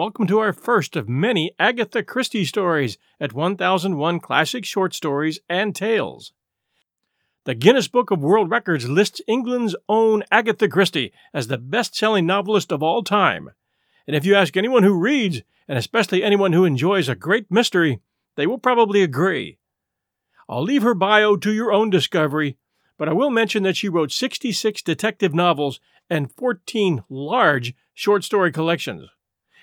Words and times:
Welcome 0.00 0.26
to 0.28 0.38
our 0.38 0.54
first 0.54 0.96
of 0.96 1.10
many 1.10 1.52
Agatha 1.58 2.02
Christie 2.02 2.46
stories 2.46 2.96
at 3.20 3.34
1001 3.34 4.18
Classic 4.20 4.64
Short 4.64 4.94
Stories 4.94 5.40
and 5.46 5.76
Tales. 5.76 6.32
The 7.44 7.54
Guinness 7.54 7.86
Book 7.86 8.10
of 8.10 8.22
World 8.22 8.50
Records 8.50 8.88
lists 8.88 9.20
England's 9.28 9.76
own 9.90 10.22
Agatha 10.30 10.68
Christie 10.68 11.12
as 11.34 11.48
the 11.48 11.58
best 11.58 11.94
selling 11.94 12.24
novelist 12.24 12.72
of 12.72 12.82
all 12.82 13.02
time. 13.02 13.50
And 14.06 14.16
if 14.16 14.24
you 14.24 14.34
ask 14.34 14.56
anyone 14.56 14.84
who 14.84 14.98
reads, 14.98 15.42
and 15.68 15.76
especially 15.76 16.22
anyone 16.22 16.54
who 16.54 16.64
enjoys 16.64 17.10
a 17.10 17.14
great 17.14 17.50
mystery, 17.50 18.00
they 18.36 18.46
will 18.46 18.56
probably 18.56 19.02
agree. 19.02 19.58
I'll 20.48 20.62
leave 20.62 20.82
her 20.82 20.94
bio 20.94 21.36
to 21.36 21.52
your 21.52 21.74
own 21.74 21.90
discovery, 21.90 22.56
but 22.96 23.10
I 23.10 23.12
will 23.12 23.28
mention 23.28 23.64
that 23.64 23.76
she 23.76 23.90
wrote 23.90 24.12
66 24.12 24.80
detective 24.80 25.34
novels 25.34 25.78
and 26.08 26.32
14 26.32 27.04
large 27.10 27.74
short 27.92 28.24
story 28.24 28.50
collections. 28.50 29.10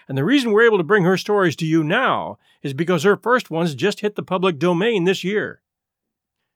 And 0.07 0.17
the 0.17 0.23
reason 0.23 0.51
we're 0.51 0.65
able 0.65 0.77
to 0.77 0.83
bring 0.83 1.03
her 1.03 1.17
stories 1.17 1.55
to 1.57 1.65
you 1.65 1.83
now 1.83 2.37
is 2.61 2.73
because 2.73 3.03
her 3.03 3.17
first 3.17 3.49
ones 3.49 3.75
just 3.75 3.99
hit 3.99 4.15
the 4.15 4.23
public 4.23 4.57
domain 4.57 5.03
this 5.03 5.23
year. 5.23 5.61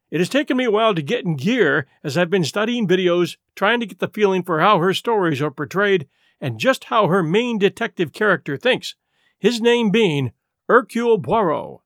It 0.09 0.20
has 0.20 0.30
taken 0.30 0.58
me 0.58 0.66
a 0.66 0.72
while 0.72 0.94
to 0.94 1.02
get 1.02 1.26
in 1.26 1.36
gear 1.36 1.88
as 2.03 2.17
I've 2.17 2.30
been 2.30 2.44
studying 2.44 2.88
videos, 2.88 3.38
trying 3.56 3.80
to 3.80 3.86
get 3.86 4.00
the 4.00 4.09
feeling 4.09 4.44
for 4.44 4.59
how 4.59 4.80
her 4.80 4.94
stories 4.94 5.42
are 5.42 5.52
portrayed 5.52 6.08
and 6.39 6.59
just 6.59 6.86
how 6.86 7.08
her 7.08 7.23
main 7.23 7.58
detective 7.58 8.11
character 8.11 8.58
thinks, 8.58 8.95
his 9.39 9.61
name 9.61 9.89
being 9.89 10.31
Hercule 10.67 11.20
Poirot. 11.20 11.80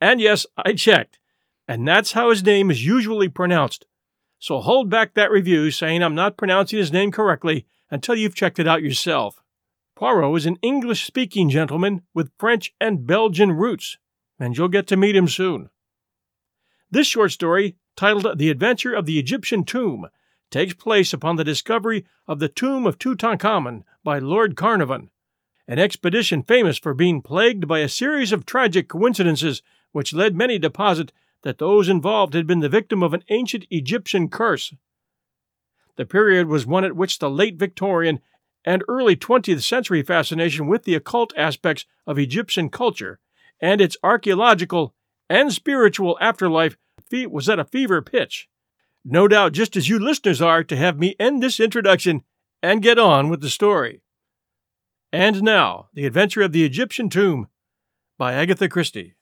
And 0.00 0.20
yes, 0.20 0.46
I 0.56 0.74
checked, 0.74 1.18
and 1.66 1.86
that's 1.86 2.12
how 2.12 2.30
his 2.30 2.44
name 2.44 2.70
is 2.70 2.84
usually 2.84 3.28
pronounced. 3.28 3.86
So 4.38 4.60
hold 4.60 4.88
back 4.88 5.14
that 5.14 5.32
review 5.32 5.72
saying 5.72 6.02
I'm 6.02 6.14
not 6.14 6.36
pronouncing 6.36 6.78
his 6.78 6.92
name 6.92 7.10
correctly 7.10 7.66
until 7.90 8.14
you've 8.14 8.36
checked 8.36 8.60
it 8.60 8.68
out 8.68 8.82
yourself. 8.82 9.42
Poirot 9.98 10.36
is 10.36 10.46
an 10.46 10.58
English 10.62 11.04
speaking 11.04 11.50
gentleman 11.50 12.02
with 12.14 12.30
French 12.38 12.72
and 12.80 13.04
Belgian 13.04 13.50
roots, 13.50 13.98
and 14.38 14.56
you'll 14.56 14.68
get 14.68 14.86
to 14.86 14.96
meet 14.96 15.16
him 15.16 15.26
soon. 15.26 15.70
This 16.88 17.08
short 17.08 17.32
story, 17.32 17.74
titled 17.96 18.38
The 18.38 18.48
Adventure 18.48 18.94
of 18.94 19.06
the 19.06 19.18
Egyptian 19.18 19.64
Tomb, 19.64 20.06
takes 20.52 20.72
place 20.72 21.12
upon 21.12 21.34
the 21.34 21.42
discovery 21.42 22.06
of 22.28 22.38
the 22.38 22.48
tomb 22.48 22.86
of 22.86 22.96
Tutankhamun 22.96 23.82
by 24.04 24.20
Lord 24.20 24.54
Carnarvon, 24.54 25.10
an 25.66 25.80
expedition 25.80 26.44
famous 26.44 26.78
for 26.78 26.94
being 26.94 27.20
plagued 27.20 27.66
by 27.66 27.80
a 27.80 27.88
series 27.88 28.30
of 28.30 28.46
tragic 28.46 28.86
coincidences 28.86 29.62
which 29.90 30.14
led 30.14 30.36
many 30.36 30.60
to 30.60 30.70
posit 30.70 31.10
that 31.42 31.58
those 31.58 31.88
involved 31.88 32.34
had 32.34 32.46
been 32.46 32.60
the 32.60 32.68
victim 32.68 33.02
of 33.02 33.14
an 33.14 33.24
ancient 33.30 33.66
Egyptian 33.68 34.28
curse. 34.28 34.72
The 35.96 36.06
period 36.06 36.46
was 36.46 36.64
one 36.64 36.84
at 36.84 36.94
which 36.94 37.18
the 37.18 37.28
late 37.28 37.56
Victorian 37.56 38.20
and 38.64 38.82
early 38.88 39.16
20th 39.16 39.62
century 39.62 40.02
fascination 40.02 40.66
with 40.66 40.84
the 40.84 40.94
occult 40.94 41.32
aspects 41.36 41.84
of 42.06 42.18
Egyptian 42.18 42.68
culture 42.68 43.18
and 43.60 43.80
its 43.80 43.96
archaeological 44.02 44.94
and 45.28 45.52
spiritual 45.52 46.18
afterlife 46.20 46.76
was 47.12 47.48
at 47.48 47.58
a 47.58 47.64
fever 47.64 48.02
pitch. 48.02 48.48
No 49.04 49.28
doubt, 49.28 49.52
just 49.52 49.76
as 49.76 49.88
you 49.88 49.98
listeners 49.98 50.42
are, 50.42 50.62
to 50.64 50.76
have 50.76 50.98
me 50.98 51.16
end 51.18 51.42
this 51.42 51.60
introduction 51.60 52.22
and 52.62 52.82
get 52.82 52.98
on 52.98 53.28
with 53.28 53.40
the 53.40 53.48
story. 53.48 54.02
And 55.12 55.42
now, 55.42 55.88
The 55.94 56.04
Adventure 56.04 56.42
of 56.42 56.52
the 56.52 56.64
Egyptian 56.64 57.08
Tomb 57.08 57.48
by 58.18 58.34
Agatha 58.34 58.68
Christie. 58.68 59.14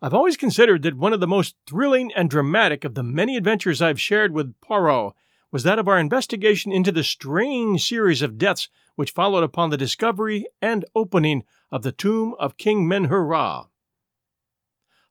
I've 0.00 0.14
always 0.14 0.36
considered 0.36 0.82
that 0.82 0.96
one 0.96 1.12
of 1.12 1.20
the 1.20 1.26
most 1.26 1.56
thrilling 1.66 2.12
and 2.14 2.28
dramatic 2.28 2.84
of 2.84 2.94
the 2.94 3.02
many 3.02 3.36
adventures 3.36 3.80
I've 3.80 4.00
shared 4.00 4.32
with 4.32 4.54
Poirot 4.60 5.14
was 5.54 5.62
that 5.62 5.78
of 5.78 5.86
our 5.86 6.00
investigation 6.00 6.72
into 6.72 6.90
the 6.90 7.04
strange 7.04 7.86
series 7.86 8.22
of 8.22 8.38
deaths 8.38 8.68
which 8.96 9.12
followed 9.12 9.44
upon 9.44 9.70
the 9.70 9.76
discovery 9.76 10.48
and 10.60 10.84
opening 10.96 11.44
of 11.70 11.82
the 11.82 11.92
tomb 11.92 12.34
of 12.40 12.56
King 12.56 12.88
Menhur 12.88 13.24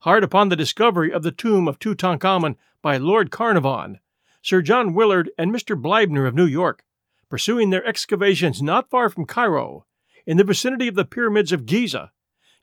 hard 0.01 0.21
upon 0.21 0.49
the 0.49 0.57
discovery 0.57 1.13
of 1.13 1.23
the 1.23 1.31
tomb 1.31 1.65
of 1.65 1.79
Tutankhamun 1.79 2.57
by 2.81 2.97
Lord 2.97 3.31
Carnarvon, 3.31 4.01
Sir 4.41 4.61
John 4.61 4.93
Willard 4.93 5.31
and 5.37 5.49
Mr. 5.49 5.81
Bleibner 5.81 6.27
of 6.27 6.35
New 6.35 6.45
York, 6.45 6.83
pursuing 7.29 7.69
their 7.69 7.85
excavations 7.85 8.61
not 8.61 8.89
far 8.89 9.09
from 9.09 9.25
Cairo, 9.25 9.85
in 10.25 10.35
the 10.35 10.43
vicinity 10.43 10.89
of 10.89 10.95
the 10.95 11.05
pyramids 11.05 11.53
of 11.53 11.65
Giza, 11.65 12.11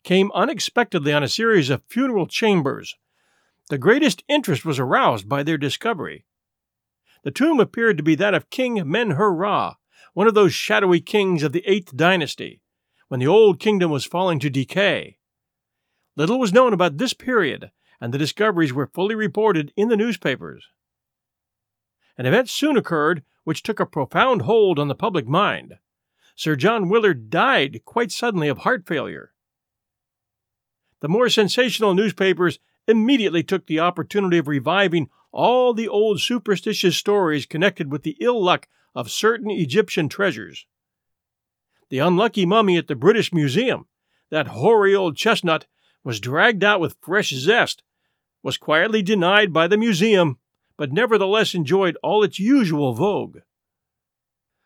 came 0.05 0.31
unexpectedly 0.35 1.15
on 1.15 1.23
a 1.23 1.29
series 1.29 1.71
of 1.71 1.83
funeral 1.89 2.27
chambers. 2.27 2.95
The 3.71 3.79
greatest 3.79 4.23
interest 4.29 4.67
was 4.67 4.79
aroused 4.79 5.27
by 5.27 5.43
their 5.43 5.57
discovery. 5.57 6.27
The 7.23 7.31
tomb 7.31 7.61
appeared 7.61 7.97
to 7.99 8.03
be 8.03 8.15
that 8.15 8.35
of 8.35 8.51
King 8.51 8.77
Menhur 8.77 9.33
Ra, 9.33 9.75
one 10.15 10.27
of 10.27 10.35
those 10.35 10.55
shadowy 10.55 11.01
kings 11.01 11.43
of 11.43 11.53
the 11.53 11.63
Eighth 11.67 11.95
Dynasty, 11.95 12.63
when 13.09 13.21
the 13.21 13.27
old 13.27 13.61
kingdom 13.61 13.91
was 13.91 14.07
falling 14.07 14.39
to 14.41 14.51
decay. 14.51 15.19
Little 16.17 16.39
was 16.39 16.53
known 16.53 16.73
about 16.73 16.99
this 16.99 17.13
period, 17.13 17.71
and 18.01 18.13
the 18.13 18.19
discoveries 18.19 18.73
were 18.73 18.87
fully 18.87 19.15
reported 19.15 19.73
in 19.77 19.89
the 19.89 19.97
newspapers. 19.97 20.69
An 22.17 22.27
event 22.27 22.49
soon 22.49 22.77
occurred 22.77 23.23
which 23.45 23.63
took 23.63 23.81
a 23.81 23.87
profound 23.87 24.43
hold 24.43 24.79
on 24.79 24.89
the 24.89 24.95
public 24.95 25.27
mind. 25.27 25.79
Sir 26.37 26.57
John 26.57 26.89
Willard 26.89 27.31
died 27.31 27.83
quite 27.85 28.13
suddenly 28.13 28.49
of 28.49 28.59
heart 28.59 28.87
failure. 28.87 29.33
The 31.01 31.09
more 31.09 31.29
sensational 31.29 31.95
newspapers 31.95 32.59
immediately 32.87 33.43
took 33.43 33.67
the 33.67 33.81
opportunity 33.81 34.39
of 34.39 34.49
reviving 34.49 35.09
all 35.33 35.73
the 35.73 35.89
old 35.89 36.21
superstitious 36.21 36.97
stories 36.97 37.47
connected 37.47 37.91
with 37.91 38.03
the 38.03 38.17
ill 38.21 38.43
luck 38.43 38.69
of 38.95 39.11
certain 39.11 39.51
Egyptian 39.51 40.09
treasures. 40.09 40.67
The 41.89 41.99
unlucky 41.99 42.47
mummy 42.47 42.77
at 42.77 42.89
the 42.89 42.95
British 42.95 43.33
Museum, 43.33 43.87
that 44.31 44.49
hoary 44.49 44.95
old 44.95 45.17
chestnut, 45.17 45.67
was 46.05 46.21
dragged 46.21 46.65
out 46.65 46.81
with 46.81 46.97
fresh 47.01 47.31
zest, 47.31 47.83
was 48.43 48.57
quietly 48.57 49.03
denied 49.03 49.53
by 49.53 49.67
the 49.67 49.77
museum, 49.77 50.39
but 50.77 50.93
nevertheless 50.93 51.55
enjoyed 51.55 51.97
all 52.03 52.23
its 52.23 52.39
usual 52.39 52.95
vogue. 52.95 53.39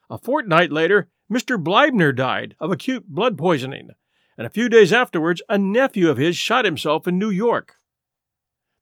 A 0.08 0.18
fortnight 0.18 0.70
later, 0.70 1.08
Mr. 1.32 1.62
Bleibner 1.62 2.14
died 2.14 2.54
of 2.60 2.70
acute 2.70 3.08
blood 3.08 3.36
poisoning, 3.36 3.90
and 4.36 4.46
a 4.46 4.50
few 4.50 4.68
days 4.68 4.92
afterwards, 4.92 5.42
a 5.48 5.58
nephew 5.58 6.10
of 6.10 6.18
his 6.18 6.36
shot 6.36 6.64
himself 6.64 7.08
in 7.08 7.18
New 7.18 7.30
York. 7.30 7.76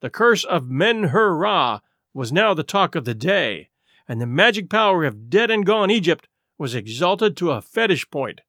The 0.03 0.11
curse 0.11 0.43
of 0.43 0.69
Men-Hur 0.69 1.33
Ra 1.37 1.79
was 2.13 2.33
now 2.33 2.55
the 2.55 2.65
talk 2.65 2.97
of 2.97 3.05
the 3.05 3.15
day, 3.15 3.71
and 4.09 4.21
the 4.21 4.27
magic 4.27 4.69
power 4.69 5.05
of 5.05 5.31
dead 5.31 5.49
and 5.49 5.65
gone 5.65 5.93
Egypt 5.93 6.27
was 6.59 6.75
exalted 6.75 7.37
to 7.37 7.53
a 7.53 7.63
fetish 7.63 8.11
point. 8.11 8.41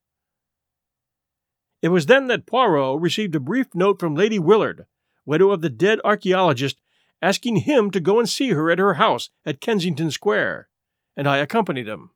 It 1.83 1.89
was 1.89 2.07
then 2.07 2.25
that 2.25 2.47
Poirot 2.47 2.99
received 2.99 3.35
a 3.35 3.39
brief 3.39 3.67
note 3.75 3.99
from 3.99 4.15
Lady 4.15 4.39
Willard, 4.39 4.87
widow 5.27 5.51
of 5.51 5.61
the 5.61 5.69
dead 5.69 5.99
archaeologist, 6.03 6.81
asking 7.21 7.57
him 7.57 7.91
to 7.91 7.99
go 7.99 8.17
and 8.17 8.27
see 8.27 8.49
her 8.49 8.71
at 8.71 8.79
her 8.79 8.95
house 8.95 9.29
at 9.45 9.61
Kensington 9.61 10.09
Square, 10.09 10.69
and 11.15 11.27
I 11.27 11.37
accompanied 11.37 11.87
him. 11.87 12.09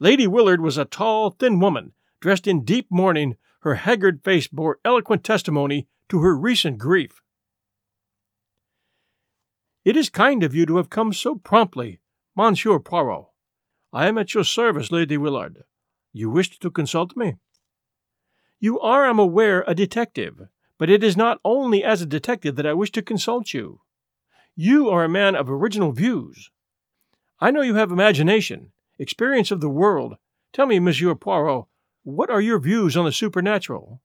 Lady 0.00 0.26
Willard 0.26 0.60
was 0.60 0.76
a 0.76 0.84
tall, 0.84 1.30
thin 1.30 1.60
woman, 1.60 1.92
dressed 2.20 2.48
in 2.48 2.64
deep 2.64 2.88
mourning. 2.90 3.36
Her 3.60 3.76
haggard 3.76 4.24
face 4.24 4.48
bore 4.48 4.80
eloquent 4.84 5.22
testimony 5.22 5.86
to 6.08 6.18
her 6.18 6.36
recent 6.36 6.78
grief. 6.78 7.21
It 9.84 9.96
is 9.96 10.10
kind 10.10 10.44
of 10.44 10.54
you 10.54 10.64
to 10.66 10.76
have 10.76 10.90
come 10.90 11.12
so 11.12 11.34
promptly, 11.34 12.00
Monsieur 12.36 12.78
Poirot. 12.78 13.26
I 13.92 14.06
am 14.06 14.16
at 14.16 14.32
your 14.32 14.44
service, 14.44 14.92
Lady 14.92 15.16
Willard. 15.16 15.64
You 16.12 16.30
wished 16.30 16.62
to 16.62 16.70
consult 16.70 17.16
me? 17.16 17.36
You 18.60 18.78
are, 18.78 19.04
I'm 19.06 19.18
aware, 19.18 19.64
a 19.66 19.74
detective, 19.74 20.40
but 20.78 20.88
it 20.88 21.02
is 21.02 21.16
not 21.16 21.40
only 21.44 21.82
as 21.82 22.00
a 22.00 22.06
detective 22.06 22.54
that 22.56 22.66
I 22.66 22.74
wish 22.74 22.92
to 22.92 23.02
consult 23.02 23.52
you. 23.52 23.80
You 24.54 24.88
are 24.88 25.02
a 25.02 25.08
man 25.08 25.34
of 25.34 25.50
original 25.50 25.90
views. 25.90 26.50
I 27.40 27.50
know 27.50 27.62
you 27.62 27.74
have 27.74 27.90
imagination, 27.90 28.70
experience 29.00 29.50
of 29.50 29.60
the 29.60 29.68
world. 29.68 30.14
Tell 30.52 30.66
me, 30.66 30.78
Monsieur 30.78 31.16
Poirot, 31.16 31.64
what 32.04 32.30
are 32.30 32.40
your 32.40 32.60
views 32.60 32.96
on 32.96 33.04
the 33.04 33.10
supernatural? 33.10 34.00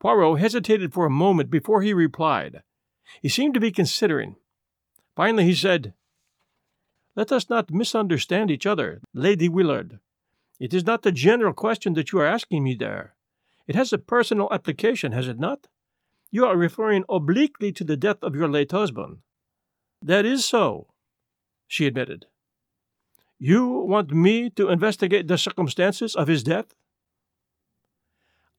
Poirot 0.00 0.38
hesitated 0.38 0.92
for 0.92 1.06
a 1.06 1.10
moment 1.10 1.48
before 1.48 1.80
he 1.80 1.94
replied. 1.94 2.62
He 3.22 3.30
seemed 3.30 3.54
to 3.54 3.60
be 3.60 3.70
considering. 3.70 4.36
Finally, 5.16 5.44
he 5.44 5.54
said, 5.54 5.94
Let 7.16 7.32
us 7.32 7.48
not 7.48 7.70
misunderstand 7.70 8.50
each 8.50 8.66
other, 8.66 9.00
Lady 9.14 9.48
Willard. 9.48 9.98
It 10.60 10.74
is 10.74 10.84
not 10.84 11.02
the 11.02 11.12
general 11.12 11.54
question 11.54 11.94
that 11.94 12.12
you 12.12 12.20
are 12.20 12.26
asking 12.26 12.62
me 12.62 12.74
there. 12.74 13.14
It 13.66 13.74
has 13.74 13.92
a 13.92 13.98
personal 13.98 14.48
application, 14.52 15.12
has 15.12 15.26
it 15.26 15.38
not? 15.38 15.66
You 16.30 16.44
are 16.44 16.56
referring 16.56 17.04
obliquely 17.08 17.72
to 17.72 17.84
the 17.84 17.96
death 17.96 18.18
of 18.22 18.36
your 18.36 18.48
late 18.48 18.72
husband. 18.72 19.18
That 20.02 20.26
is 20.26 20.44
so, 20.44 20.88
she 21.66 21.86
admitted. 21.86 22.26
You 23.38 23.66
want 23.68 24.12
me 24.12 24.50
to 24.50 24.68
investigate 24.68 25.28
the 25.28 25.38
circumstances 25.38 26.14
of 26.14 26.28
his 26.28 26.42
death? 26.42 26.74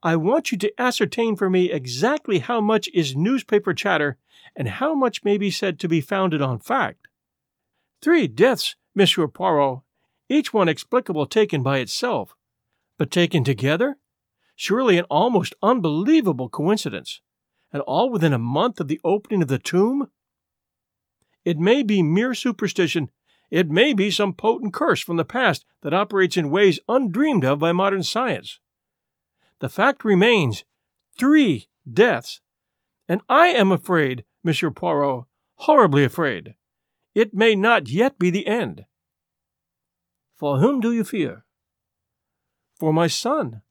I 0.04 0.16
want 0.16 0.52
you 0.52 0.58
to 0.60 0.82
ascertain 0.82 1.36
for 1.36 1.50
me 1.50 1.72
exactly 1.72 2.40
how 2.40 2.62
much 2.62 2.88
is 2.94 3.16
newspaper 3.16 3.74
chatter 3.74 4.18
and 4.56 4.68
how 4.68 4.94
much 4.94 5.24
may 5.24 5.38
be 5.38 5.50
said 5.50 5.80
to 5.80 5.88
be 5.88 6.02
founded 6.02 6.42
on 6.42 6.60
fact. 6.60 7.08
Three 8.02 8.28
deaths, 8.28 8.76
Monsieur 8.94 9.28
Poirot, 9.28 9.82
each 10.30 10.54
one 10.54 10.70
explicable 10.70 11.26
taken 11.26 11.64
by 11.64 11.80
itself, 11.80 12.36
but 12.98 13.12
taken 13.12 13.44
together? 13.44 13.98
Surely 14.56 14.98
an 14.98 15.06
almost 15.06 15.56
unbelievable 15.62 16.50
coincidence, 16.50 17.22
and 17.72 17.82
all 17.84 18.10
within 18.10 18.34
a 18.34 18.40
month 18.40 18.80
of 18.80 18.88
the 18.88 19.00
opening 19.04 19.42
of 19.42 19.48
the 19.48 19.60
tomb? 19.60 20.10
It 21.44 21.58
may 21.58 21.82
be 21.82 22.04
mere 22.04 22.34
superstition, 22.34 23.10
it 23.50 23.70
may 23.70 23.94
be 23.94 24.12
some 24.12 24.34
potent 24.34 24.74
curse 24.74 25.02
from 25.02 25.18
the 25.18 25.26
past 25.26 25.66
that 25.82 25.94
operates 25.94 26.38
in 26.38 26.52
ways 26.52 26.80
undreamed 26.88 27.46
of 27.46 27.60
by 27.60 27.72
modern 27.72 28.04
science. 28.04 28.60
The 29.60 29.70
fact 29.70 30.06
remains 30.06 30.64
three 31.18 31.68
deaths, 31.92 32.42
and 33.08 33.22
I 33.28 33.48
am 33.48 33.72
afraid, 33.72 34.24
Monsieur 34.44 34.70
Poirot, 34.70 35.26
horribly 35.56 36.04
afraid. 36.04 36.56
It 37.16 37.34
may 37.34 37.56
not 37.56 37.90
yet 37.90 38.20
be 38.20 38.30
the 38.30 38.46
end. 38.46 38.86
For 40.36 40.60
whom 40.60 40.80
do 40.80 40.92
you 40.92 41.04
fear? 41.04 41.46
For 42.80 42.94
my 42.94 43.08
son. 43.08 43.62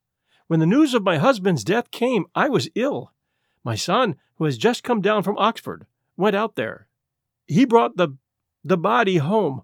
When 0.48 0.60
the 0.60 0.66
news 0.66 0.94
of 0.94 1.04
my 1.04 1.18
husband's 1.18 1.62
death 1.62 1.90
came, 1.90 2.26
I 2.34 2.48
was 2.48 2.68
ill. 2.74 3.12
My 3.62 3.76
son, 3.76 4.16
who 4.36 4.44
has 4.44 4.58
just 4.58 4.82
come 4.82 5.00
down 5.00 5.22
from 5.22 5.38
Oxford, 5.38 5.86
went 6.16 6.34
out 6.36 6.56
there. 6.56 6.88
He 7.46 7.64
brought 7.64 7.96
the 7.96 8.16
the 8.64 8.76
body 8.76 9.18
home. 9.18 9.62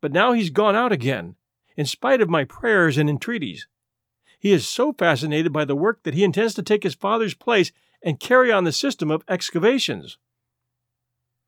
But 0.00 0.12
now 0.12 0.32
he's 0.32 0.50
gone 0.50 0.76
out 0.76 0.92
again, 0.92 1.34
in 1.76 1.86
spite 1.86 2.20
of 2.20 2.30
my 2.30 2.44
prayers 2.44 2.96
and 2.96 3.10
entreaties. 3.10 3.66
He 4.44 4.52
is 4.52 4.68
so 4.68 4.92
fascinated 4.92 5.54
by 5.54 5.64
the 5.64 5.74
work 5.74 6.02
that 6.02 6.12
he 6.12 6.22
intends 6.22 6.52
to 6.52 6.62
take 6.62 6.82
his 6.82 6.94
father's 6.94 7.32
place 7.32 7.72
and 8.02 8.20
carry 8.20 8.52
on 8.52 8.64
the 8.64 8.72
system 8.72 9.10
of 9.10 9.24
excavations. 9.26 10.18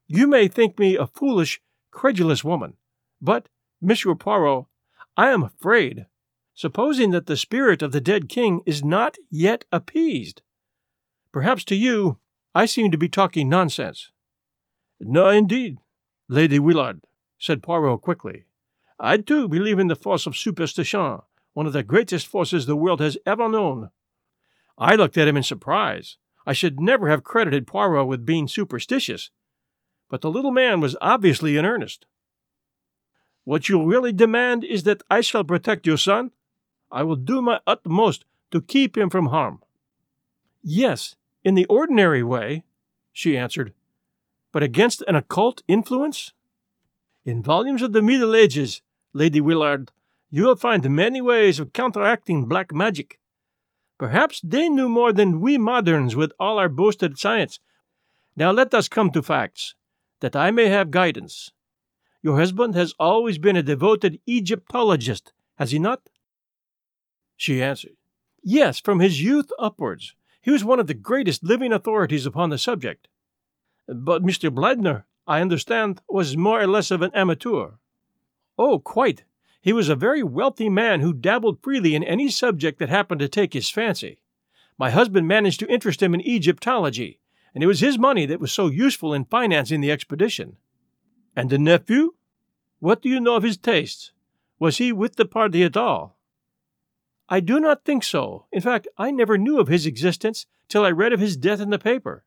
You 0.06 0.26
may 0.26 0.48
think 0.48 0.78
me 0.78 0.96
a 0.96 1.06
foolish, 1.06 1.60
credulous 1.90 2.43
woman, 2.43 2.78
but, 3.20 3.50
Monsieur 3.82 4.14
Poirot, 4.14 4.64
I 5.14 5.28
am 5.28 5.43
afraid, 5.43 6.06
supposing 6.54 7.10
that 7.10 7.26
the 7.26 7.37
spirit 7.37 7.82
of 7.82 7.93
the 7.93 8.00
dead 8.00 8.31
king 8.31 8.62
is 8.64 8.82
not 8.82 9.19
yet 9.28 9.66
appeased. 9.70 10.40
Perhaps 11.32 11.64
to 11.64 11.75
you 11.75 12.16
I 12.54 12.64
seem 12.64 12.90
to 12.92 12.96
be 12.96 13.10
talking 13.10 13.50
nonsense. 13.50 14.10
No, 14.99 15.28
indeed, 15.28 15.76
Lady 16.31 16.58
Willard, 16.58 17.02
said 17.38 17.62
Poirot 17.62 18.00
quickly. 18.00 18.46
I 18.99 19.19
too 19.19 19.49
believe 19.49 19.78
in 19.78 19.88
the 19.88 19.96
force 19.96 20.26
of 20.26 20.34
superstition, 20.34 21.19
one 21.56 21.66
of 21.66 21.72
the 21.72 21.82
greatest 21.82 22.26
forces 22.26 22.66
the 22.66 22.76
world 22.76 23.00
has 23.00 23.16
ever 23.24 23.48
known. 23.48 23.88
I 24.76 24.94
looked 24.94 25.16
at 25.16 25.26
him 25.26 25.38
in 25.38 25.42
surprise. 25.42 26.18
I 26.46 26.52
should 26.52 26.78
never 26.78 27.08
have 27.08 27.24
credited 27.24 27.66
Poirot 27.66 28.06
with 28.06 28.26
being 28.26 28.46
superstitious, 28.46 29.30
but 30.10 30.20
the 30.20 30.30
little 30.30 30.50
man 30.50 30.80
was 30.82 30.98
obviously 31.00 31.56
in 31.56 31.64
earnest. 31.64 32.04
What 33.44 33.70
you 33.70 33.82
really 33.82 34.12
demand 34.12 34.64
is 34.64 34.82
that 34.82 35.02
I 35.08 35.22
shall 35.22 35.44
protect 35.44 35.86
your 35.86 35.96
son? 35.96 36.32
I 36.92 37.04
will 37.04 37.16
do 37.16 37.40
my 37.40 37.60
utmost 37.66 38.26
to 38.50 38.60
keep 38.60 38.98
him 38.98 39.08
from 39.08 39.28
harm. 39.28 39.62
Yes, 40.62 41.16
in 41.42 41.54
the 41.54 41.64
ordinary 41.70 42.22
way, 42.22 42.64
she 43.14 43.34
answered, 43.34 43.72
but 44.52 44.62
against 44.62 45.02
an 45.08 45.16
occult 45.16 45.62
influence? 45.66 46.34
In 47.24 47.42
volumes 47.42 47.80
of 47.80 47.94
the 47.94 48.02
Middle 48.02 48.36
Ages, 48.36 48.82
Lady 49.14 49.40
Willard, 49.40 49.90
you 50.31 50.44
will 50.44 50.56
find 50.56 50.88
many 50.90 51.20
ways 51.20 51.61
of 51.61 51.73
counteracting 51.73 52.46
black 52.46 52.73
magic. 52.73 53.19
Perhaps 53.99 54.40
they 54.43 54.69
knew 54.69 54.88
more 54.88 55.12
than 55.12 55.40
we 55.40 55.56
moderns 55.56 56.14
with 56.14 56.32
all 56.38 56.58
our 56.58 56.69
boasted 56.69 57.19
science. 57.19 57.61
Now 58.37 58.50
let 58.50 58.75
us 58.75 58.88
come 58.88 59.11
to 59.12 59.23
facts, 59.23 59.75
that 60.20 60.37
I 60.37 60.50
may 60.50 60.69
have 60.69 60.90
guidance. 60.90 61.50
Your 62.23 62.37
husband 62.37 62.75
has 62.75 62.94
always 62.99 63.38
been 63.38 63.56
a 63.56 63.62
devoted 63.62 64.20
Egyptologist, 64.26 65.32
has 65.56 65.70
he 65.70 65.78
not? 65.78 66.11
She 67.37 67.62
answered, 67.62 67.96
Yes, 68.43 68.81
from 68.81 69.00
his 69.00 69.23
youth 69.23 69.50
upwards. 69.58 70.14
He 70.40 70.50
was 70.50 70.64
one 70.64 70.78
of 70.78 70.87
the 70.87 70.94
greatest 70.94 71.43
living 71.43 71.73
authorities 71.73 72.26
upon 72.26 72.50
the 72.50 72.58
subject. 72.58 73.08
But 73.88 74.23
Mr. 74.23 74.50
Bleibner, 74.50 75.05
I 75.26 75.40
understand, 75.40 76.00
was 76.08 76.37
more 76.37 76.61
or 76.61 76.67
less 76.67 76.90
of 76.90 77.02
an 77.02 77.11
amateur. 77.14 77.73
Oh, 78.58 78.78
quite. 78.78 79.25
He 79.66 79.72
was 79.72 79.88
a 79.88 79.96
very 79.96 80.22
wealthy 80.22 80.68
man 80.68 81.00
who 81.00 81.12
dabbled 81.12 81.60
freely 81.60 81.96
in 81.96 82.04
any 82.04 82.28
subject 82.28 82.78
that 82.78 82.88
happened 82.88 83.18
to 83.18 83.28
take 83.28 83.52
his 83.52 83.68
fancy. 83.68 84.20
My 84.78 84.90
husband 84.90 85.26
managed 85.26 85.58
to 85.58 85.66
interest 85.66 86.00
him 86.00 86.14
in 86.14 86.20
Egyptology, 86.20 87.18
and 87.52 87.64
it 87.64 87.66
was 87.66 87.80
his 87.80 87.98
money 87.98 88.26
that 88.26 88.38
was 88.38 88.52
so 88.52 88.68
useful 88.68 89.12
in 89.12 89.24
financing 89.24 89.80
the 89.80 89.90
expedition. 89.90 90.58
And 91.34 91.50
the 91.50 91.58
nephew? 91.58 92.14
What 92.78 93.02
do 93.02 93.08
you 93.08 93.18
know 93.18 93.34
of 93.34 93.42
his 93.42 93.56
tastes? 93.56 94.12
Was 94.60 94.78
he 94.78 94.92
with 94.92 95.16
the 95.16 95.24
party 95.24 95.64
at 95.64 95.76
all? 95.76 96.16
I 97.28 97.40
do 97.40 97.58
not 97.58 97.84
think 97.84 98.04
so. 98.04 98.46
In 98.52 98.60
fact, 98.60 98.86
I 98.96 99.10
never 99.10 99.36
knew 99.36 99.58
of 99.58 99.66
his 99.66 99.84
existence 99.84 100.46
till 100.68 100.84
I 100.84 100.92
read 100.92 101.12
of 101.12 101.18
his 101.18 101.36
death 101.36 101.60
in 101.60 101.70
the 101.70 101.78
paper. 101.80 102.24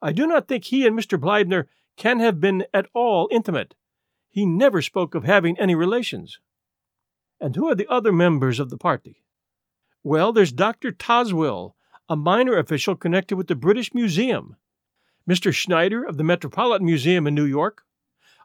I 0.00 0.12
do 0.12 0.26
not 0.26 0.48
think 0.48 0.64
he 0.64 0.86
and 0.86 0.98
Mr. 0.98 1.20
Bleibner 1.20 1.66
can 1.98 2.18
have 2.20 2.40
been 2.40 2.64
at 2.72 2.86
all 2.94 3.28
intimate. 3.30 3.74
He 4.30 4.46
never 4.46 4.80
spoke 4.80 5.14
of 5.14 5.24
having 5.24 5.58
any 5.58 5.74
relations. 5.74 6.40
And 7.42 7.56
who 7.56 7.68
are 7.68 7.74
the 7.74 7.90
other 7.90 8.12
members 8.12 8.60
of 8.60 8.70
the 8.70 8.78
party? 8.78 9.24
Well, 10.04 10.32
there's 10.32 10.52
Dr. 10.52 10.92
Tosswill, 10.92 11.74
a 12.08 12.14
minor 12.14 12.56
official 12.56 12.94
connected 12.94 13.36
with 13.36 13.48
the 13.48 13.56
British 13.56 13.92
Museum, 13.92 14.54
Mr. 15.28 15.52
Schneider 15.52 16.04
of 16.04 16.18
the 16.18 16.22
Metropolitan 16.22 16.86
Museum 16.86 17.26
in 17.26 17.34
New 17.34 17.44
York, 17.44 17.82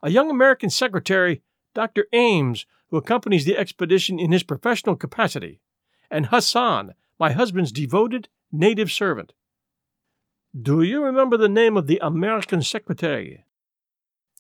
a 0.01 0.09
young 0.09 0.31
American 0.31 0.71
secretary, 0.71 1.44
Dr. 1.75 2.07
Ames, 2.11 2.65
who 2.88 2.97
accompanies 2.97 3.45
the 3.45 3.55
expedition 3.55 4.17
in 4.17 4.31
his 4.31 4.41
professional 4.41 4.95
capacity, 4.95 5.61
and 6.09 6.25
Hassan, 6.25 6.95
my 7.19 7.33
husband's 7.33 7.72
devoted 7.72 8.29
native 8.51 8.91
servant. 8.91 9.33
Do 10.60 10.81
you 10.81 11.03
remember 11.03 11.38
the 11.38 11.48
name 11.48 11.77
of 11.77 11.86
the 11.86 12.00
American 12.01 12.63
secretary? 12.63 13.45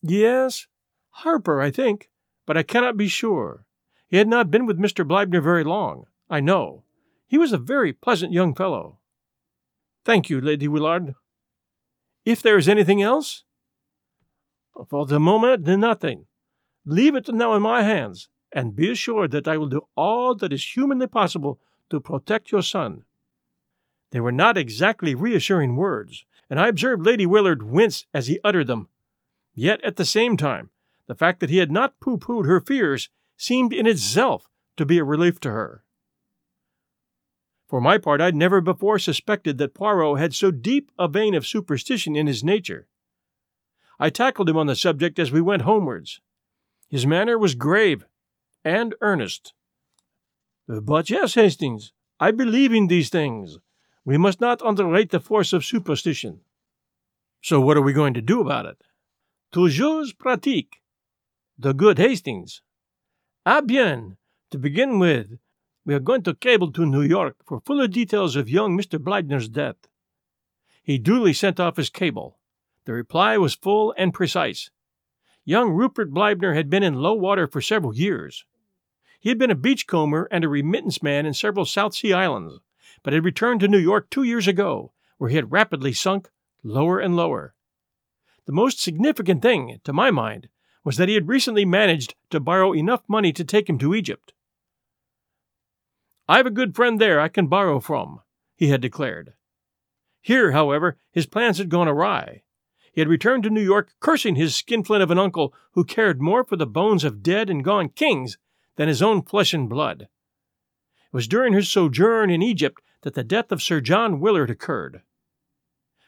Yes, 0.01 0.65
Harper, 1.09 1.61
I 1.61 1.69
think, 1.69 2.09
but 2.47 2.57
I 2.57 2.63
cannot 2.63 2.97
be 2.97 3.07
sure. 3.07 3.66
He 4.07 4.17
had 4.17 4.27
not 4.27 4.49
been 4.49 4.65
with 4.65 4.79
Mr. 4.79 5.05
Bleibner 5.05 5.41
very 5.41 5.63
long, 5.63 6.05
I 6.29 6.39
know. 6.39 6.83
He 7.27 7.37
was 7.37 7.51
a 7.51 7.57
very 7.57 7.91
pleasant 7.91 8.31
young 8.31 8.55
fellow. 8.55 8.99
Thank 10.05 10.29
you, 10.29 10.39
Lady 10.39 10.67
Willard. 10.67 11.15
If 12.23 12.41
there 12.41 12.57
is 12.57 12.69
anything 12.69 13.01
else? 13.01 13.43
For 14.89 15.05
the 15.05 15.19
moment, 15.19 15.67
nothing. 15.67 16.25
Leave 16.85 17.15
it 17.15 17.27
now 17.27 17.53
in 17.55 17.61
my 17.61 17.83
hands, 17.83 18.29
and 18.53 18.75
be 18.75 18.89
assured 18.89 19.31
that 19.31 19.47
I 19.47 19.57
will 19.57 19.67
do 19.67 19.81
all 19.95 20.35
that 20.35 20.53
is 20.53 20.75
humanly 20.75 21.07
possible 21.07 21.59
to 21.89 21.99
protect 21.99 22.51
your 22.51 22.61
son. 22.61 23.03
They 24.11 24.21
were 24.21 24.31
not 24.31 24.57
exactly 24.57 25.15
reassuring 25.15 25.75
words, 25.75 26.25
and 26.49 26.59
I 26.59 26.69
observed 26.69 27.05
Lady 27.05 27.25
Willard 27.25 27.63
wince 27.63 28.05
as 28.13 28.27
he 28.27 28.39
uttered 28.43 28.67
them. 28.67 28.87
Yet 29.53 29.83
at 29.83 29.97
the 29.97 30.05
same 30.05 30.37
time, 30.37 30.69
the 31.07 31.15
fact 31.15 31.41
that 31.41 31.49
he 31.49 31.57
had 31.57 31.71
not 31.71 31.99
pooh 31.99 32.17
poohed 32.17 32.45
her 32.45 32.61
fears 32.61 33.09
seemed 33.37 33.71
in 33.71 33.87
itself 33.87 34.49
to 34.75 34.85
be 34.85 34.97
a 34.97 35.03
relief 35.03 35.39
to 35.39 35.51
her. 35.51 35.83
For 37.67 37.81
my 37.81 37.97
part, 37.97 38.21
I'd 38.21 38.35
never 38.35 38.61
before 38.61 38.97
suspected 38.97 39.57
that 39.57 39.73
Poirot 39.73 40.19
had 40.19 40.33
so 40.33 40.51
deep 40.51 40.91
a 40.97 41.07
vein 41.07 41.35
of 41.35 41.45
superstition 41.45 42.15
in 42.15 42.27
his 42.27 42.43
nature. 42.43 42.87
I 43.99 44.09
tackled 44.09 44.49
him 44.49 44.57
on 44.57 44.67
the 44.67 44.75
subject 44.75 45.19
as 45.19 45.31
we 45.31 45.41
went 45.41 45.63
homewards. 45.63 46.21
His 46.89 47.05
manner 47.05 47.37
was 47.37 47.55
grave 47.55 48.05
and 48.63 48.95
earnest. 49.01 49.53
But 50.67 51.09
yes, 51.09 51.35
Hastings, 51.35 51.91
I 52.19 52.31
believe 52.31 52.73
in 52.73 52.87
these 52.87 53.09
things. 53.09 53.57
We 54.05 54.17
must 54.17 54.39
not 54.39 54.61
underrate 54.65 55.09
the 55.09 55.19
force 55.19 55.51
of 55.51 55.65
superstition. 55.65 56.41
So, 57.41 57.59
what 57.59 57.75
are 57.77 57.81
we 57.81 57.93
going 57.93 58.13
to 58.13 58.21
do 58.21 58.41
about 58.41 58.65
it? 58.65 58.77
Toujours 59.51 60.13
pratique. 60.13 60.81
The 61.57 61.73
good 61.73 61.97
Hastings. 61.97 62.61
Ah 63.49 63.61
bien. 63.61 64.17
To 64.51 64.57
begin 64.57 64.99
with, 64.99 65.39
we 65.85 65.93
are 65.93 66.01
going 66.01 66.21
to 66.23 66.35
cable 66.35 66.69
to 66.73 66.85
New 66.85 67.01
York 67.01 67.37
for 67.45 67.61
fuller 67.61 67.87
details 67.87 68.35
of 68.35 68.49
young 68.49 68.77
Mr. 68.77 68.99
Bleibner's 68.99 69.47
death. 69.47 69.87
He 70.83 70.97
duly 70.97 71.31
sent 71.31 71.57
off 71.57 71.77
his 71.77 71.89
cable. 71.89 72.39
The 72.83 72.91
reply 72.91 73.37
was 73.37 73.55
full 73.55 73.93
and 73.97 74.13
precise. 74.13 74.69
Young 75.45 75.69
Rupert 75.69 76.11
Bleibner 76.11 76.55
had 76.55 76.69
been 76.69 76.83
in 76.83 76.95
low 76.95 77.13
water 77.13 77.47
for 77.47 77.61
several 77.61 77.95
years. 77.95 78.43
He 79.17 79.29
had 79.29 79.37
been 79.37 79.49
a 79.49 79.55
beachcomber 79.55 80.27
and 80.29 80.43
a 80.43 80.49
remittance 80.49 81.01
man 81.01 81.25
in 81.25 81.33
several 81.33 81.63
South 81.63 81.95
Sea 81.95 82.11
islands 82.11 82.59
but 83.01 83.13
had 83.13 83.23
returned 83.23 83.61
to 83.61 83.69
New 83.69 83.77
York 83.77 84.09
two 84.09 84.23
years 84.23 84.49
ago, 84.49 84.91
where 85.19 85.29
he 85.29 85.37
had 85.37 85.53
rapidly 85.53 85.93
sunk 85.93 86.29
lower 86.63 86.99
and 86.99 87.15
lower. 87.15 87.55
The 88.45 88.51
most 88.51 88.81
significant 88.81 89.41
thing, 89.41 89.79
to 89.85 89.93
my 89.93 90.11
mind, 90.11 90.49
was 90.87 90.95
that 90.95 91.09
he 91.09 91.15
had 91.15 91.27
recently 91.27 91.65
managed 91.65 92.15
to 92.29 92.39
borrow 92.39 92.73
enough 92.73 93.01
money 93.09 93.33
to 93.33 93.43
take 93.43 93.67
him 93.67 93.77
to 93.77 93.93
Egypt. 93.93 94.31
I 96.29 96.37
have 96.37 96.45
a 96.45 96.49
good 96.49 96.77
friend 96.77 96.97
there 96.97 97.19
I 97.19 97.27
can 97.27 97.47
borrow 97.47 97.81
from, 97.81 98.21
he 98.55 98.69
had 98.69 98.79
declared. 98.79 99.33
Here, 100.21 100.53
however, 100.53 100.97
his 101.11 101.25
plans 101.25 101.57
had 101.57 101.67
gone 101.67 101.89
awry. 101.89 102.43
He 102.93 103.01
had 103.01 103.09
returned 103.09 103.43
to 103.43 103.49
New 103.49 103.61
York 103.61 103.95
cursing 103.99 104.37
his 104.37 104.55
skinflint 104.55 105.03
of 105.03 105.11
an 105.11 105.19
uncle 105.19 105.53
who 105.73 105.83
cared 105.83 106.21
more 106.21 106.45
for 106.45 106.55
the 106.55 106.65
bones 106.65 107.03
of 107.03 107.21
dead 107.21 107.49
and 107.49 107.65
gone 107.65 107.89
kings 107.89 108.37
than 108.77 108.87
his 108.87 109.01
own 109.01 109.23
flesh 109.23 109.53
and 109.53 109.67
blood. 109.67 110.03
It 110.03 110.07
was 111.11 111.27
during 111.27 111.51
his 111.51 111.69
sojourn 111.69 112.29
in 112.29 112.41
Egypt 112.41 112.81
that 113.01 113.13
the 113.13 113.25
death 113.25 113.51
of 113.51 113.61
Sir 113.61 113.81
John 113.81 114.21
Willard 114.21 114.49
occurred. 114.49 115.01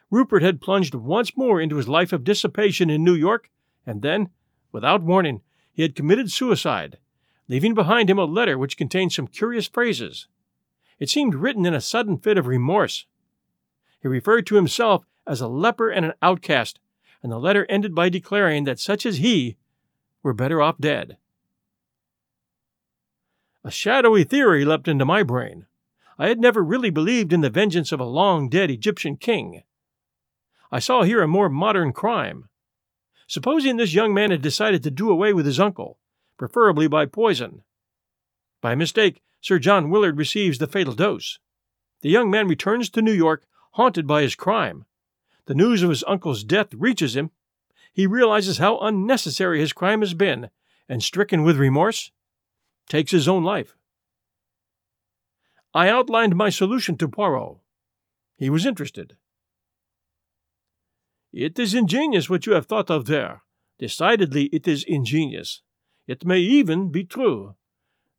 Rupert 0.09 0.41
had 0.41 0.62
plunged 0.62 0.95
once 0.95 1.36
more 1.36 1.59
into 1.59 1.75
his 1.75 1.89
life 1.89 2.13
of 2.13 2.24
dissipation 2.24 2.89
in 2.89 3.03
New 3.03 3.15
York, 3.15 3.51
and 3.86 4.01
then, 4.01 4.29
without 4.71 5.01
warning, 5.01 5.41
he 5.71 5.81
had 5.81 5.95
committed 5.95 6.31
suicide, 6.31 6.97
leaving 7.47 7.73
behind 7.73 8.09
him 8.09 8.19
a 8.19 8.25
letter 8.25 8.57
which 8.57 8.77
contained 8.77 9.13
some 9.13 9.27
curious 9.27 9.67
phrases. 9.67 10.27
It 10.99 11.09
seemed 11.09 11.35
written 11.35 11.65
in 11.65 11.73
a 11.73 11.81
sudden 11.81 12.17
fit 12.17 12.38
of 12.38 12.47
remorse. 12.47 13.05
He 14.01 14.07
referred 14.07 14.45
to 14.47 14.55
himself 14.55 15.05
as 15.25 15.41
a 15.41 15.47
leper 15.47 15.89
and 15.89 16.05
an 16.05 16.13
outcast, 16.21 16.79
and 17.23 17.31
the 17.31 17.39
letter 17.39 17.65
ended 17.69 17.95
by 17.95 18.09
declaring 18.09 18.65
that 18.65 18.79
such 18.79 19.05
as 19.05 19.17
he 19.17 19.57
were 20.21 20.33
better 20.33 20.61
off 20.61 20.77
dead. 20.79 21.17
A 23.63 23.71
shadowy 23.71 24.23
theory 24.23 24.65
leapt 24.65 24.88
into 24.88 25.05
my 25.05 25.23
brain. 25.23 25.65
I 26.17 26.27
had 26.27 26.39
never 26.39 26.61
really 26.61 26.89
believed 26.89 27.31
in 27.31 27.39
the 27.39 27.49
vengeance 27.49 27.93
of 27.93 27.99
a 28.01 28.05
long 28.05 28.49
dead 28.49 28.69
Egyptian 28.69 29.15
king. 29.15 29.63
I 30.71 30.79
saw 30.79 31.03
here 31.03 31.21
a 31.21 31.27
more 31.27 31.49
modern 31.49 31.93
crime. 31.93 32.49
Supposing 33.29 33.77
this 33.77 33.93
young 33.93 34.12
man 34.12 34.31
had 34.31 34.41
decided 34.41 34.81
to 34.81 34.89
do 34.89 35.12
away 35.12 35.33
with 35.33 35.45
his 35.45 35.59
uncle, 35.59 36.00
preferably 36.36 36.88
by 36.88 37.05
poison. 37.05 37.62
By 38.59 38.74
mistake, 38.74 39.21
Sir 39.39 39.59
John 39.59 39.91
Willard 39.91 40.17
receives 40.17 40.57
the 40.57 40.65
fatal 40.65 40.95
dose. 40.95 41.38
The 42.01 42.09
young 42.09 42.31
man 42.31 42.48
returns 42.48 42.89
to 42.89 43.03
New 43.03 43.13
York, 43.13 43.45
haunted 43.74 44.07
by 44.07 44.24
his 44.24 44.33
crime. 44.33 44.86
The 45.45 45.53
news 45.53 45.83
of 45.83 45.91
his 45.91 46.03
uncle's 46.07 46.43
death 46.43 46.74
reaches 46.74 47.15
him. 47.15 47.29
He 47.93 48.07
realizes 48.07 48.57
how 48.57 48.79
unnecessary 48.79 49.59
his 49.59 49.74
crime 49.74 50.00
has 50.00 50.15
been, 50.15 50.50
and 50.88 51.03
stricken 51.03 51.43
with 51.43 51.57
remorse, 51.57 52.09
takes 52.88 53.12
his 53.12 53.27
own 53.27 53.43
life. 53.43 53.75
I 55.71 55.88
outlined 55.88 56.36
my 56.36 56.50
solution 56.50 56.98
to 56.98 57.07
Poirot. 57.07 57.57
He 58.38 58.50
was 58.50 58.65
interested. 58.65 59.17
It 61.31 61.59
is 61.59 61.74
ingenious 61.74 62.29
what 62.29 62.45
you 62.45 62.53
have 62.53 62.65
thought 62.65 62.89
of 62.89 63.05
there. 63.05 63.43
Decidedly, 63.77 64.45
it 64.45 64.67
is 64.67 64.83
ingenious. 64.83 65.62
It 66.07 66.25
may 66.25 66.39
even 66.39 66.91
be 66.91 67.03
true. 67.03 67.55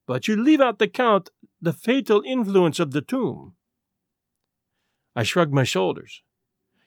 But 0.06 0.28
you 0.28 0.36
leave 0.36 0.60
out 0.60 0.78
the 0.78 0.88
count 0.88 1.30
the 1.60 1.72
fatal 1.72 2.22
influence 2.24 2.80
of 2.80 2.92
the 2.92 3.02
tomb. 3.02 3.54
I 5.14 5.24
shrugged 5.24 5.52
my 5.52 5.64
shoulders. 5.64 6.22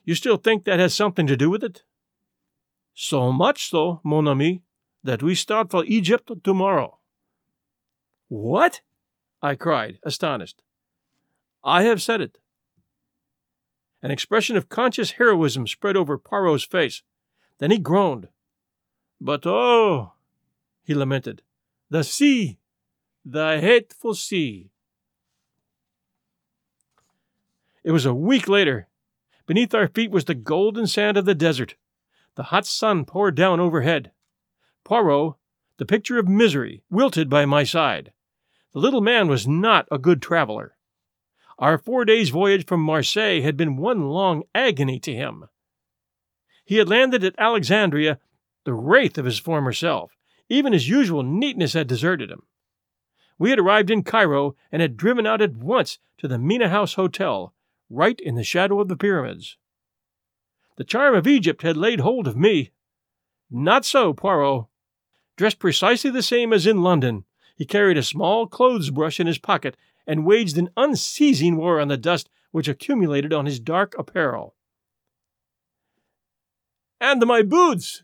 You 0.03 0.15
still 0.15 0.37
think 0.37 0.63
that 0.63 0.79
has 0.79 0.93
something 0.93 1.27
to 1.27 1.37
do 1.37 1.49
with 1.49 1.63
it? 1.63 1.83
So 2.93 3.31
much 3.31 3.69
so, 3.69 4.01
mon 4.03 4.27
ami, 4.27 4.63
that 5.03 5.21
we 5.21 5.35
start 5.35 5.69
for 5.69 5.83
Egypt 5.85 6.31
tomorrow. 6.43 6.99
What? 8.29 8.81
I 9.41 9.55
cried, 9.55 9.99
astonished. 10.03 10.61
I 11.63 11.83
have 11.83 12.01
said 12.01 12.21
it. 12.21 12.39
An 14.03 14.11
expression 14.11 14.57
of 14.57 14.67
conscious 14.67 15.11
heroism 15.11 15.65
spread 15.65 15.95
over 15.95 16.17
Poirot's 16.17 16.65
face. 16.65 17.01
Then 17.59 17.71
he 17.71 17.79
groaned. 17.79 18.27
But 19.21 19.47
oh, 19.47 20.11
he 20.83 20.93
lamented, 20.93 21.41
the 21.89 22.03
sea, 22.03 22.57
the 23.23 23.61
hateful 23.61 24.13
sea. 24.13 24.69
It 27.85 27.91
was 27.91 28.05
a 28.05 28.13
week 28.13 28.49
later. 28.49 28.89
Beneath 29.45 29.73
our 29.73 29.87
feet 29.87 30.11
was 30.11 30.25
the 30.25 30.35
golden 30.35 30.85
sand 30.87 31.15
of 31.15 31.23
the 31.23 31.35
desert. 31.35 31.75
The 32.35 32.43
hot 32.43 32.65
sun 32.65 33.05
poured 33.05 33.35
down 33.35 33.61
overhead. 33.61 34.11
Poirot, 34.83 35.35
the 35.77 35.85
picture 35.85 36.19
of 36.19 36.27
misery, 36.27 36.83
wilted 36.89 37.29
by 37.29 37.45
my 37.45 37.63
side. 37.63 38.11
The 38.73 38.79
little 38.79 39.01
man 39.01 39.29
was 39.29 39.47
not 39.47 39.87
a 39.89 39.97
good 39.97 40.21
traveler. 40.21 40.72
Our 41.59 41.77
four 41.77 42.05
days' 42.05 42.29
voyage 42.29 42.65
from 42.65 42.81
Marseilles 42.81 43.43
had 43.43 43.57
been 43.57 43.77
one 43.77 44.09
long 44.09 44.43
agony 44.55 44.99
to 44.99 45.13
him. 45.13 45.45
He 46.65 46.77
had 46.77 46.89
landed 46.89 47.23
at 47.23 47.35
Alexandria, 47.37 48.19
the 48.63 48.73
wraith 48.73 49.17
of 49.17 49.25
his 49.25 49.39
former 49.39 49.73
self. 49.73 50.15
Even 50.49 50.73
his 50.73 50.89
usual 50.89 51.23
neatness 51.23 51.73
had 51.73 51.87
deserted 51.87 52.29
him. 52.29 52.43
We 53.37 53.49
had 53.49 53.59
arrived 53.59 53.89
in 53.89 54.03
Cairo 54.03 54.55
and 54.71 54.81
had 54.81 54.97
driven 54.97 55.25
out 55.25 55.41
at 55.41 55.57
once 55.57 55.99
to 56.19 56.27
the 56.27 56.37
Mena 56.37 56.69
House 56.69 56.93
Hotel, 56.93 57.53
right 57.89 58.19
in 58.19 58.35
the 58.35 58.43
shadow 58.43 58.79
of 58.79 58.87
the 58.87 58.97
pyramids. 58.97 59.57
The 60.77 60.83
charm 60.83 61.15
of 61.15 61.27
Egypt 61.27 61.61
had 61.61 61.77
laid 61.77 61.99
hold 61.99 62.27
of 62.27 62.37
me. 62.37 62.71
Not 63.49 63.85
so 63.85 64.13
Poirot. 64.13 64.65
Dressed 65.35 65.59
precisely 65.59 66.09
the 66.09 66.23
same 66.23 66.53
as 66.53 66.67
in 66.67 66.81
London, 66.81 67.25
he 67.55 67.65
carried 67.65 67.97
a 67.97 68.03
small 68.03 68.47
clothes 68.47 68.89
brush 68.89 69.19
in 69.19 69.27
his 69.27 69.37
pocket 69.37 69.77
and 70.05 70.25
waged 70.25 70.57
an 70.57 70.69
unceasing 70.75 71.55
war 71.55 71.79
on 71.79 71.87
the 71.87 71.97
dust 71.97 72.29
which 72.51 72.67
accumulated 72.67 73.33
on 73.33 73.45
his 73.45 73.59
dark 73.59 73.95
apparel. 73.97 74.55
And 77.01 77.25
my 77.25 77.41
boots! 77.41 78.03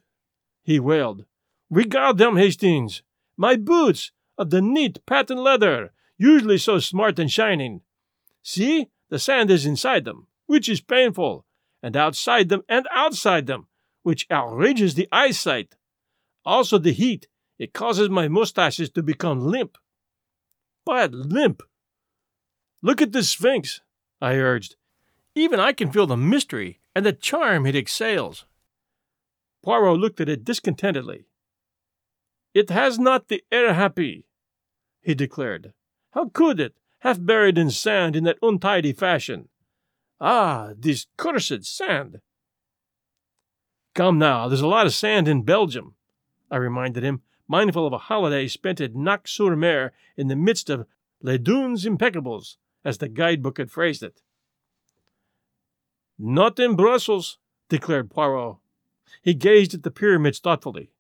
he 0.64 0.80
wailed. 0.80 1.26
Regard 1.70 2.18
them, 2.18 2.36
Hastings! 2.36 3.04
My 3.38 3.56
boots 3.56 4.12
of 4.38 4.50
the 4.50 4.62
neat 4.62 5.06
patent 5.06 5.40
leather, 5.40 5.94
usually 6.18 6.58
so 6.58 6.80
smart 6.80 7.20
and 7.20 7.32
shining. 7.32 7.82
See, 8.44 8.90
the 9.10 9.20
sand 9.20 9.52
is 9.52 9.66
inside 9.66 10.06
them, 10.06 10.28
which 10.48 10.68
is 10.68 10.82
painful, 10.82 11.46
and 11.82 11.96
outside 11.96 12.50
them 12.50 12.64
and 12.68 12.88
outside 12.94 13.46
them, 13.46 13.68
which 14.04 14.28
outrages 14.30 14.96
the 14.96 15.08
eyesight. 15.12 15.76
Also 16.44 16.78
the 16.78 16.92
heat, 16.92 17.28
it 17.58 17.74
causes 17.74 18.10
my 18.10 18.28
mustaches 18.28 18.90
to 18.92 19.04
become 19.04 19.40
limp. 19.42 19.78
But 20.86 21.14
limp! 21.14 21.62
Look 22.82 23.02
at 23.02 23.12
the 23.12 23.24
Sphinx, 23.24 23.82
I 24.22 24.36
urged. 24.36 24.76
Even 25.36 25.60
I 25.60 25.74
can 25.74 25.92
feel 25.92 26.08
the 26.08 26.18
mystery 26.18 26.80
and 26.96 27.06
the 27.06 27.14
charm 27.14 27.66
it 27.66 27.76
exhales. 27.76 28.46
Poirot 29.64 30.00
looked 30.00 30.22
at 30.22 30.30
it 30.30 30.46
discontentedly. 30.46 31.26
It 32.54 32.70
has 32.70 32.98
not 32.98 33.28
the 33.28 33.44
air 33.52 33.74
happy, 33.74 34.26
he 35.02 35.14
declared. 35.14 35.74
How 36.12 36.30
could 36.30 36.60
it, 36.60 36.76
half 37.00 37.24
buried 37.24 37.58
in 37.58 37.70
sand 37.70 38.16
in 38.16 38.24
that 38.24 38.40
untidy 38.42 38.94
fashion? 38.94 39.50
Ah, 40.20 40.72
this 40.78 41.08
cursed 41.18 41.66
sand! 41.66 42.22
Come 43.94 44.18
now, 44.18 44.48
there's 44.48 44.62
a 44.62 44.68
lot 44.68 44.86
of 44.86 44.94
sand 44.94 45.28
in 45.28 45.44
Belgium, 45.44 45.96
I 46.50 46.58
reminded 46.58 47.04
him, 47.04 47.22
mindful 47.48 47.86
of 47.86 47.94
a 47.94 47.98
holiday 47.98 48.48
spent 48.48 48.82
at 48.82 48.96
Knocke 48.96 49.28
sur 49.28 49.56
Mer 49.56 49.92
in 50.18 50.28
the 50.28 50.36
midst 50.36 50.70
of 50.70 50.88
Les 51.22 51.38
Dunes 51.38 51.86
Impeccables, 51.86 52.58
as 52.84 52.98
the 52.98 53.10
guidebook 53.10 53.58
had 53.58 53.72
phrased 53.72 54.04
it. 54.04 54.22
Not 56.18 56.60
in 56.60 56.76
Brussels, 56.76 57.38
declared 57.70 58.10
Poirot. 58.10 58.58
He 59.22 59.34
gazed 59.34 59.74
at 59.74 59.84
the 59.84 59.92
pyramids 59.92 60.40
thoughtfully. 60.40 60.92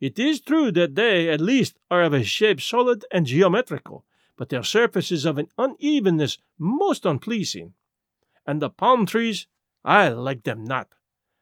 It 0.00 0.18
is 0.18 0.40
true 0.40 0.72
that 0.72 0.94
they, 0.94 1.28
at 1.28 1.40
least, 1.40 1.78
are 1.90 2.02
of 2.02 2.14
a 2.14 2.24
shape 2.24 2.60
solid 2.60 3.04
and 3.10 3.26
geometrical, 3.26 4.04
but 4.36 4.48
their 4.48 4.62
surface 4.62 5.12
is 5.12 5.26
of 5.26 5.36
an 5.36 5.48
unevenness 5.58 6.38
most 6.58 7.04
unpleasing. 7.04 7.74
And 8.46 8.62
the 8.62 8.70
palm 8.70 9.04
trees, 9.04 9.46
I 9.84 10.08
like 10.08 10.44
them 10.44 10.64
not. 10.64 10.94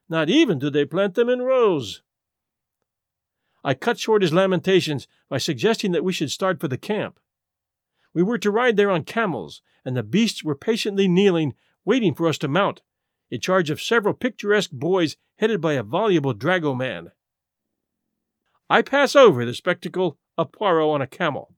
Not 0.09 0.28
even 0.28 0.59
do 0.59 0.71
they 0.71 0.85
plant 0.85 1.14
them 1.14 1.28
in 1.28 1.43
rows. 1.43 2.02
I 3.62 3.75
cut 3.75 3.99
short 3.99 4.23
his 4.23 4.33
lamentations 4.33 5.07
by 5.28 5.38
suggesting 5.38 5.93
that 5.93 6.05
we 6.05 6.12
should 6.12 6.31
start 6.31 6.61
for 6.61 6.69
the 6.69 6.78
camp. 6.78 7.21
We 8.18 8.25
were 8.25 8.38
to 8.38 8.50
ride 8.50 8.76
there 8.76 8.90
on 8.90 9.04
camels, 9.04 9.62
and 9.84 9.96
the 9.96 10.02
beasts 10.02 10.42
were 10.42 10.56
patiently 10.56 11.06
kneeling, 11.06 11.54
waiting 11.84 12.16
for 12.16 12.26
us 12.26 12.37
to 12.38 12.48
mount, 12.48 12.80
in 13.30 13.40
charge 13.40 13.70
of 13.70 13.80
several 13.80 14.12
picturesque 14.12 14.72
boys 14.72 15.16
headed 15.37 15.60
by 15.60 15.75
a 15.75 15.84
voluble 15.84 16.34
dragoman. 16.34 17.12
I 18.68 18.82
pass 18.82 19.14
over 19.14 19.44
the 19.44 19.54
spectacle 19.54 20.18
of 20.37 20.50
Poirot 20.50 20.88
on 20.88 21.00
a 21.00 21.06
camel. 21.06 21.54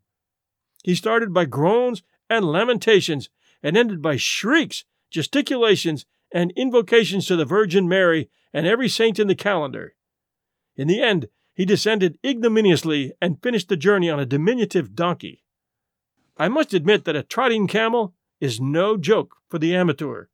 He 0.84 0.94
started 0.94 1.32
by 1.32 1.46
groans 1.46 2.02
and 2.28 2.44
lamentations, 2.44 3.30
and 3.62 3.74
ended 3.74 4.02
by 4.02 4.16
shrieks, 4.16 4.84
gesticulations, 5.10 6.04
and 6.30 6.52
invocations 6.56 7.26
to 7.28 7.36
the 7.36 7.46
Virgin 7.46 7.88
Mary 7.88 8.28
and 8.52 8.66
every 8.66 8.90
saint 8.90 9.18
in 9.18 9.28
the 9.28 9.34
calendar. 9.34 9.94
In 10.76 10.88
the 10.88 11.00
end, 11.00 11.28
he 11.54 11.64
descended 11.64 12.18
ignominiously 12.22 13.14
and 13.18 13.42
finished 13.42 13.70
the 13.70 13.78
journey 13.78 14.10
on 14.10 14.20
a 14.20 14.26
diminutive 14.26 14.94
donkey. 14.94 15.42
I 16.40 16.49
must 16.49 16.73
admit 16.73 17.04
that 17.04 17.14
a 17.14 17.23
trotting 17.23 17.66
camel 17.66 18.14
is 18.40 18.62
no 18.62 18.97
joke 18.97 19.37
for 19.50 19.59
the 19.59 19.76
amateur. 19.76 20.28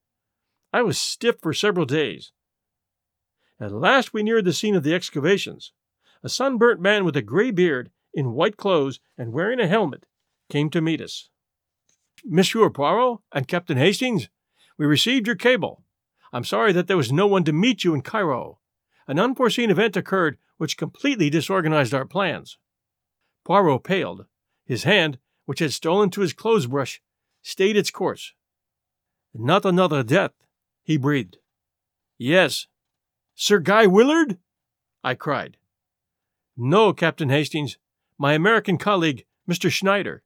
I 0.73 0.83
was 0.83 0.99
stiff 0.99 1.35
for 1.43 1.53
several 1.53 1.85
days. 1.85 2.31
At 3.59 3.73
last 3.73 4.15
we 4.15 4.23
neared 4.23 4.45
the 4.45 4.53
scene 4.53 4.77
of 4.77 4.85
the 4.85 4.95
excavations. 4.95 5.73
A 6.23 6.29
sunburnt 6.29 6.81
man 6.81 7.05
with 7.05 7.17
a 7.17 7.23
gray 7.23 7.51
beard, 7.51 7.91
in 8.15 8.35
white 8.35 8.57
clothes, 8.57 9.01
and 9.19 9.33
wearing 9.33 9.59
a 9.59 9.67
helmet, 9.67 10.07
came 10.49 10.71
to 10.71 10.81
meet 10.81 11.01
us. 11.01 11.29
Monsieur 12.25 12.71
Poirot 12.71 13.19
and 13.33 13.49
Captain 13.49 13.77
Hastings, 13.77 14.29
we 14.79 14.87
received 14.87 15.27
your 15.27 15.35
cable. 15.35 15.83
I'm 16.33 16.45
sorry 16.45 16.71
that 16.71 16.87
there 16.87 16.97
was 16.97 17.11
no 17.11 17.27
one 17.27 17.43
to 17.43 17.53
meet 17.53 17.83
you 17.83 17.95
in 17.95 18.03
Cairo. 18.03 18.61
An 19.09 19.19
unforeseen 19.19 19.73
event 19.73 19.97
occurred 19.97 20.39
which 20.57 20.77
completely 20.77 21.31
disorganized 21.31 21.93
our 21.93 22.07
plans. 22.07 22.59
Poirot 23.45 23.83
paled. 23.83 24.27
His 24.65 24.85
hand, 24.85 25.19
which 25.47 25.61
had 25.61 25.73
stolen 25.73 26.11
to 26.11 26.21
his 26.21 26.33
clothes 26.33 26.67
brush, 26.67 27.01
stayed 27.43 27.77
its 27.77 27.91
course. 27.91 28.35
Not 29.33 29.65
another 29.65 30.03
death, 30.03 30.33
he 30.83 30.97
breathed. 30.97 31.39
Yes. 32.19 32.67
Sir 33.35 33.59
Guy 33.59 33.87
Willard? 33.87 34.39
I 35.03 35.15
cried. 35.15 35.57
No, 36.57 36.93
Captain 36.93 37.29
Hastings. 37.29 37.79
My 38.19 38.33
American 38.33 38.79
colleague, 38.79 39.25
Mr. 39.49 39.71
Schneider. 39.71 40.23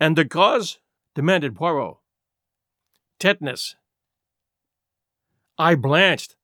And 0.00 0.16
the 0.16 0.24
cause? 0.24 0.78
demanded 1.14 1.54
Poirot. 1.54 1.96
Tetanus. 3.18 3.76
I 5.58 5.74
blanched. 5.74 6.36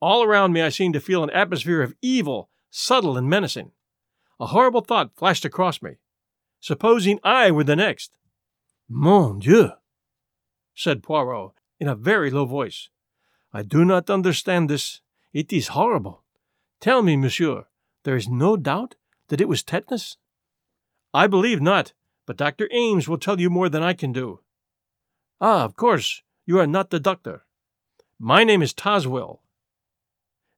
All 0.00 0.22
around 0.22 0.52
me 0.52 0.62
I 0.62 0.68
seemed 0.68 0.94
to 0.94 1.00
feel 1.00 1.22
an 1.22 1.30
atmosphere 1.30 1.82
of 1.82 1.94
evil, 2.00 2.50
subtle 2.70 3.16
and 3.16 3.28
menacing. 3.28 3.72
A 4.40 4.46
horrible 4.46 4.82
thought 4.82 5.16
flashed 5.16 5.44
across 5.44 5.82
me. 5.82 5.96
Supposing 6.60 7.20
I 7.22 7.50
were 7.50 7.64
the 7.64 7.76
next? 7.76 8.16
Mon 8.88 9.38
Dieu! 9.38 9.70
said 10.74 11.02
Poirot 11.02 11.52
in 11.78 11.88
a 11.88 11.94
very 11.94 12.30
low 12.30 12.44
voice. 12.44 12.88
I 13.52 13.62
do 13.62 13.84
not 13.84 14.10
understand 14.10 14.68
this. 14.68 15.00
It 15.32 15.52
is 15.52 15.68
horrible. 15.68 16.24
Tell 16.80 17.02
me, 17.02 17.16
monsieur, 17.16 17.66
there 18.04 18.16
is 18.16 18.28
no 18.28 18.56
doubt 18.56 18.94
that 19.28 19.40
it 19.40 19.48
was 19.48 19.62
tetanus? 19.62 20.16
I 21.12 21.26
believe 21.26 21.60
not, 21.60 21.92
but 22.26 22.36
Dr. 22.36 22.68
Ames 22.70 23.08
will 23.08 23.18
tell 23.18 23.40
you 23.40 23.50
more 23.50 23.68
than 23.68 23.82
I 23.82 23.92
can 23.92 24.12
do. 24.12 24.40
Ah, 25.40 25.64
of 25.64 25.76
course, 25.76 26.22
you 26.46 26.58
are 26.58 26.66
not 26.66 26.90
the 26.90 27.00
doctor. 27.00 27.44
My 28.18 28.44
name 28.44 28.62
is 28.62 28.74
Tosswill. 28.74 29.40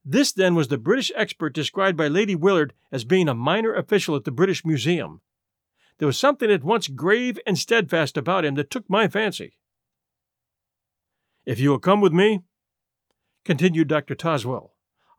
This, 0.05 0.33
then, 0.33 0.55
was 0.55 0.69
the 0.69 0.79
British 0.79 1.13
expert 1.15 1.53
described 1.53 1.97
by 1.97 2.09
Lady 2.09 2.35
Willard 2.35 2.73
as 2.91 3.05
being 3.05 3.29
a 3.29 3.35
minor 3.35 3.75
official 3.75 4.17
at 4.17 4.25
the 4.25 4.31
British 4.31 4.65
Museum. 4.65 5.21
There 6.01 6.07
was 6.07 6.19
something 6.19 6.51
at 6.51 6.65
once 6.65 6.89
grave 6.89 7.39
and 7.47 7.59
steadfast 7.59 8.17
about 8.17 8.47
him 8.47 8.55
that 8.55 8.71
took 8.71 8.89
my 8.89 9.07
fancy. 9.07 9.59
If 11.45 11.61
you 11.61 11.69
will 11.69 11.79
come 11.79 12.01
with 12.01 12.15
me, 12.15 12.41
continued 13.45 13.89
Dr. 13.89 14.15
Tosswill, 14.15 14.71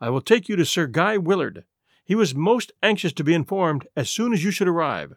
I 0.02 0.10
will 0.10 0.22
take 0.22 0.50
you 0.50 0.56
to 0.56 0.66
Sir 0.66 0.88
Guy 0.88 1.18
Willard. 1.18 1.66
He 2.04 2.16
was 2.16 2.34
most 2.34 2.72
anxious 2.82 3.14
to 3.14 3.24
be 3.24 3.36
informed 3.36 3.88
as 3.96 4.10
soon 4.10 4.34
as 4.34 4.44
you 4.44 4.50
should 4.50 4.68
arrive. 4.68 5.14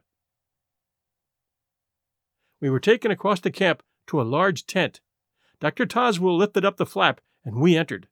We 2.61 2.69
were 2.69 2.79
taken 2.79 3.11
across 3.11 3.41
the 3.41 3.51
camp 3.51 3.83
to 4.09 4.21
a 4.21 4.23
large 4.23 4.67
tent. 4.67 5.01
Dr. 5.61 5.87
Tosswill 5.87 6.37
lifted 6.37 6.67
up 6.67 6.77
the 6.77 6.85
flap, 6.85 7.23
and 7.43 7.57
we 7.57 7.75
entered. 7.75 8.09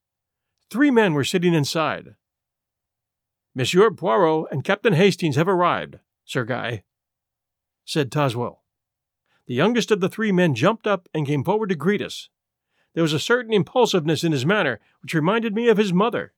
Three 0.70 0.90
men 0.90 1.12
were 1.12 1.22
sitting 1.22 1.52
inside. 1.52 2.14
Monsieur 3.54 3.90
Poirot 3.90 4.46
and 4.50 4.64
Captain 4.64 4.94
Hastings 4.94 5.36
have 5.36 5.48
arrived, 5.48 5.98
Sir 6.24 6.46
Guy, 6.46 6.84
said 7.84 8.10
Tosswill. 8.10 8.58
The 9.46 9.54
youngest 9.54 9.90
of 9.90 10.00
the 10.00 10.08
three 10.08 10.32
men 10.32 10.54
jumped 10.54 10.86
up 10.86 11.08
and 11.12 11.26
came 11.26 11.44
forward 11.44 11.68
to 11.68 11.74
greet 11.74 12.00
us. 12.00 12.28
There 12.94 13.02
was 13.02 13.12
a 13.12 13.18
certain 13.18 13.52
impulsiveness 13.52 14.22
in 14.22 14.32
his 14.32 14.46
manner 14.46 14.80
which 15.02 15.14
reminded 15.14 15.54
me 15.54 15.68
of 15.68 15.78
his 15.78 15.92
mother. 15.92 16.32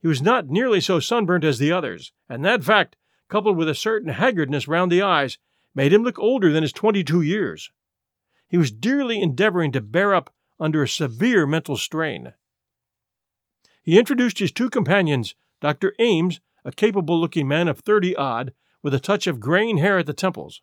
He 0.00 0.08
was 0.08 0.22
not 0.22 0.48
nearly 0.48 0.80
so 0.80 1.00
sunburnt 1.00 1.44
as 1.44 1.58
the 1.58 1.72
others, 1.72 2.12
and 2.28 2.44
that 2.44 2.64
fact, 2.64 2.96
coupled 3.28 3.56
with 3.56 3.68
a 3.68 3.74
certain 3.74 4.10
haggardness 4.10 4.68
round 4.68 4.92
the 4.92 5.02
eyes, 5.02 5.38
made 5.74 5.92
him 5.92 6.02
look 6.02 6.18
older 6.18 6.52
than 6.52 6.62
his 6.62 6.72
twenty 6.72 7.02
two 7.02 7.22
years. 7.22 7.70
He 8.48 8.56
was 8.56 8.70
dearly 8.70 9.20
endeavoring 9.20 9.72
to 9.72 9.80
bear 9.80 10.14
up 10.14 10.34
under 10.58 10.82
a 10.82 10.88
severe 10.88 11.46
mental 11.46 11.76
strain. 11.76 12.32
He 13.82 13.98
introduced 13.98 14.38
his 14.38 14.52
two 14.52 14.70
companions, 14.70 15.34
Dr. 15.60 15.94
Ames, 15.98 16.40
a 16.64 16.72
capable 16.72 17.20
looking 17.20 17.48
man 17.48 17.68
of 17.68 17.78
thirty 17.78 18.14
odd, 18.16 18.52
with 18.82 18.94
a 18.94 19.00
touch 19.00 19.26
of 19.26 19.40
graying 19.40 19.78
hair 19.78 19.98
at 19.98 20.06
the 20.06 20.12
temples, 20.12 20.62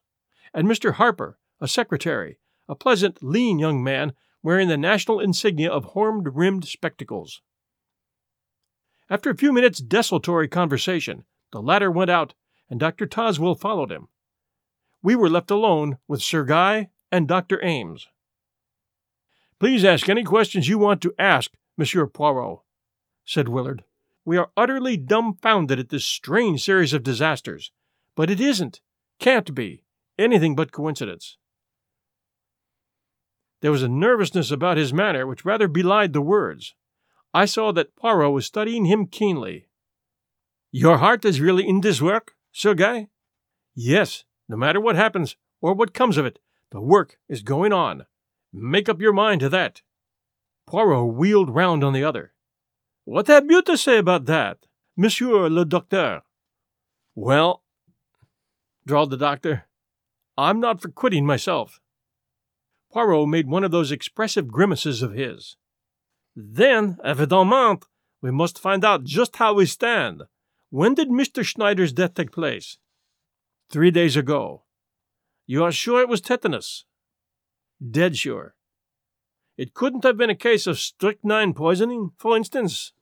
and 0.53 0.67
Mr. 0.67 0.93
Harper, 0.93 1.37
a 1.59 1.67
secretary, 1.67 2.39
a 2.67 2.75
pleasant, 2.75 3.21
lean 3.21 3.59
young 3.59 3.83
man 3.83 4.13
wearing 4.41 4.67
the 4.67 4.77
national 4.77 5.19
insignia 5.19 5.71
of 5.71 5.85
horn 5.85 6.23
rimmed 6.23 6.65
spectacles. 6.65 7.41
After 9.09 9.29
a 9.29 9.37
few 9.37 9.51
minutes' 9.51 9.79
desultory 9.79 10.47
conversation, 10.47 11.25
the 11.51 11.61
latter 11.61 11.91
went 11.91 12.09
out, 12.09 12.33
and 12.69 12.79
Dr. 12.79 13.05
Tosswill 13.05 13.59
followed 13.59 13.91
him. 13.91 14.07
We 15.03 15.15
were 15.15 15.29
left 15.29 15.51
alone 15.51 15.97
with 16.07 16.23
Sir 16.23 16.43
Guy 16.43 16.89
and 17.11 17.27
Dr. 17.27 17.63
Ames. 17.63 18.07
Please 19.59 19.85
ask 19.85 20.09
any 20.09 20.23
questions 20.23 20.67
you 20.67 20.77
want 20.77 21.01
to 21.01 21.13
ask, 21.17 21.51
Monsieur 21.77 22.07
Poirot, 22.07 22.59
said 23.25 23.47
Willard. 23.47 23.83
We 24.25 24.37
are 24.37 24.51
utterly 24.57 24.97
dumbfounded 24.97 25.79
at 25.79 25.89
this 25.89 26.05
strange 26.05 26.63
series 26.63 26.93
of 26.93 27.03
disasters, 27.03 27.71
but 28.15 28.29
it 28.29 28.39
isn't, 28.39 28.81
can't 29.19 29.53
be, 29.53 29.83
anything 30.17 30.55
but 30.55 30.71
coincidence. 30.71 31.37
There 33.61 33.71
was 33.71 33.83
a 33.83 33.87
nervousness 33.87 34.51
about 34.51 34.77
his 34.77 34.93
manner 34.93 35.25
which 35.25 35.45
rather 35.45 35.67
belied 35.67 36.13
the 36.13 36.21
words. 36.21 36.75
I 37.33 37.45
saw 37.45 37.71
that 37.73 37.95
Poirot 37.95 38.31
was 38.31 38.45
studying 38.45 38.85
him 38.85 39.07
keenly. 39.07 39.67
Your 40.71 40.97
heart 40.97 41.25
is 41.25 41.41
really 41.41 41.67
in 41.67 41.81
this 41.81 42.01
work, 42.01 42.35
Sir 42.51 42.73
Guy? 42.73 43.07
Yes, 43.73 44.23
no 44.47 44.55
matter 44.55 44.79
what 44.79 44.95
happens 44.95 45.35
or 45.61 45.73
what 45.73 45.93
comes 45.93 46.17
of 46.17 46.25
it, 46.25 46.39
the 46.71 46.79
work 46.79 47.17
is 47.27 47.41
going 47.41 47.73
on. 47.73 48.05
Make 48.53 48.87
up 48.87 49.01
your 49.01 49.13
mind 49.13 49.41
to 49.41 49.49
that. 49.49 49.81
Poirot 50.65 51.13
wheeled 51.13 51.49
round 51.49 51.83
on 51.83 51.93
the 51.93 52.03
other. 52.03 52.33
What 53.03 53.27
have 53.27 53.49
you 53.49 53.61
to 53.63 53.77
say 53.77 53.97
about 53.97 54.25
that, 54.25 54.59
Monsieur 54.95 55.49
le 55.49 55.65
Docteur? 55.65 56.21
Well, 57.15 57.63
drawled 58.85 59.11
the 59.11 59.17
doctor, 59.17 59.67
I'm 60.37 60.59
not 60.59 60.81
for 60.81 60.89
quitting 60.89 61.25
myself. 61.25 61.79
Poirot 62.91 63.27
made 63.27 63.47
one 63.47 63.63
of 63.63 63.71
those 63.71 63.91
expressive 63.91 64.47
grimaces 64.47 65.01
of 65.01 65.13
his. 65.13 65.57
Then, 66.35 66.97
evidemment, 67.03 67.85
we 68.21 68.31
must 68.31 68.59
find 68.59 68.83
out 68.83 69.03
just 69.03 69.37
how 69.37 69.53
we 69.53 69.65
stand. 69.65 70.23
When 70.69 70.93
did 70.93 71.09
Mr. 71.09 71.43
Schneider's 71.43 71.93
death 71.93 72.15
take 72.15 72.31
place? 72.31 72.77
Three 73.69 73.91
days 73.91 74.15
ago. 74.15 74.63
You 75.45 75.63
are 75.63 75.71
sure 75.71 76.01
it 76.01 76.09
was 76.09 76.21
tetanus? 76.21 76.85
Dead 77.91 78.17
sure. 78.17 78.55
It 79.57 79.73
couldn't 79.73 80.03
have 80.03 80.17
been 80.17 80.29
a 80.29 80.35
case 80.35 80.67
of 80.67 80.79
strychnine 80.79 81.53
poisoning, 81.53 82.11
for 82.17 82.35
instance? 82.35 82.93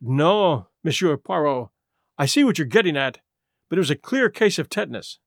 No, 0.00 0.68
Monsieur 0.82 1.16
Poirot. 1.16 1.68
I 2.16 2.26
see 2.26 2.44
what 2.44 2.58
you're 2.58 2.66
getting 2.66 2.96
at, 2.96 3.18
but 3.68 3.78
it 3.78 3.80
was 3.80 3.90
a 3.90 3.96
clear 3.96 4.30
case 4.30 4.58
of 4.58 4.68
tetanus. 4.68 5.18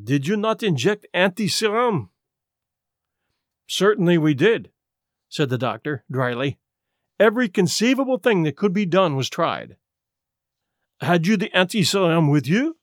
Did 0.00 0.26
you 0.26 0.36
not 0.36 0.62
inject 0.62 1.06
anti-serum? 1.12 2.10
Certainly 3.66 4.18
we 4.18 4.34
did, 4.34 4.70
said 5.28 5.48
the 5.48 5.58
doctor 5.58 6.04
dryly. 6.10 6.58
Every 7.18 7.48
conceivable 7.48 8.18
thing 8.18 8.44
that 8.44 8.56
could 8.56 8.72
be 8.72 8.86
done 8.86 9.16
was 9.16 9.28
tried. 9.28 9.76
Had 11.00 11.26
you 11.26 11.36
the 11.36 11.54
anti-serum 11.56 12.28
with 12.28 12.46
you? 12.46 12.76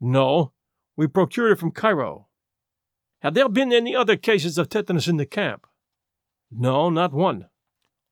No, 0.00 0.52
we 0.96 1.06
procured 1.06 1.52
it 1.52 1.58
from 1.58 1.70
Cairo. 1.70 2.28
Have 3.22 3.34
there 3.34 3.48
been 3.48 3.72
any 3.72 3.94
other 3.94 4.16
cases 4.16 4.56
of 4.58 4.68
tetanus 4.68 5.08
in 5.08 5.16
the 5.16 5.26
camp? 5.26 5.66
No, 6.50 6.90
not 6.90 7.12
one. 7.12 7.48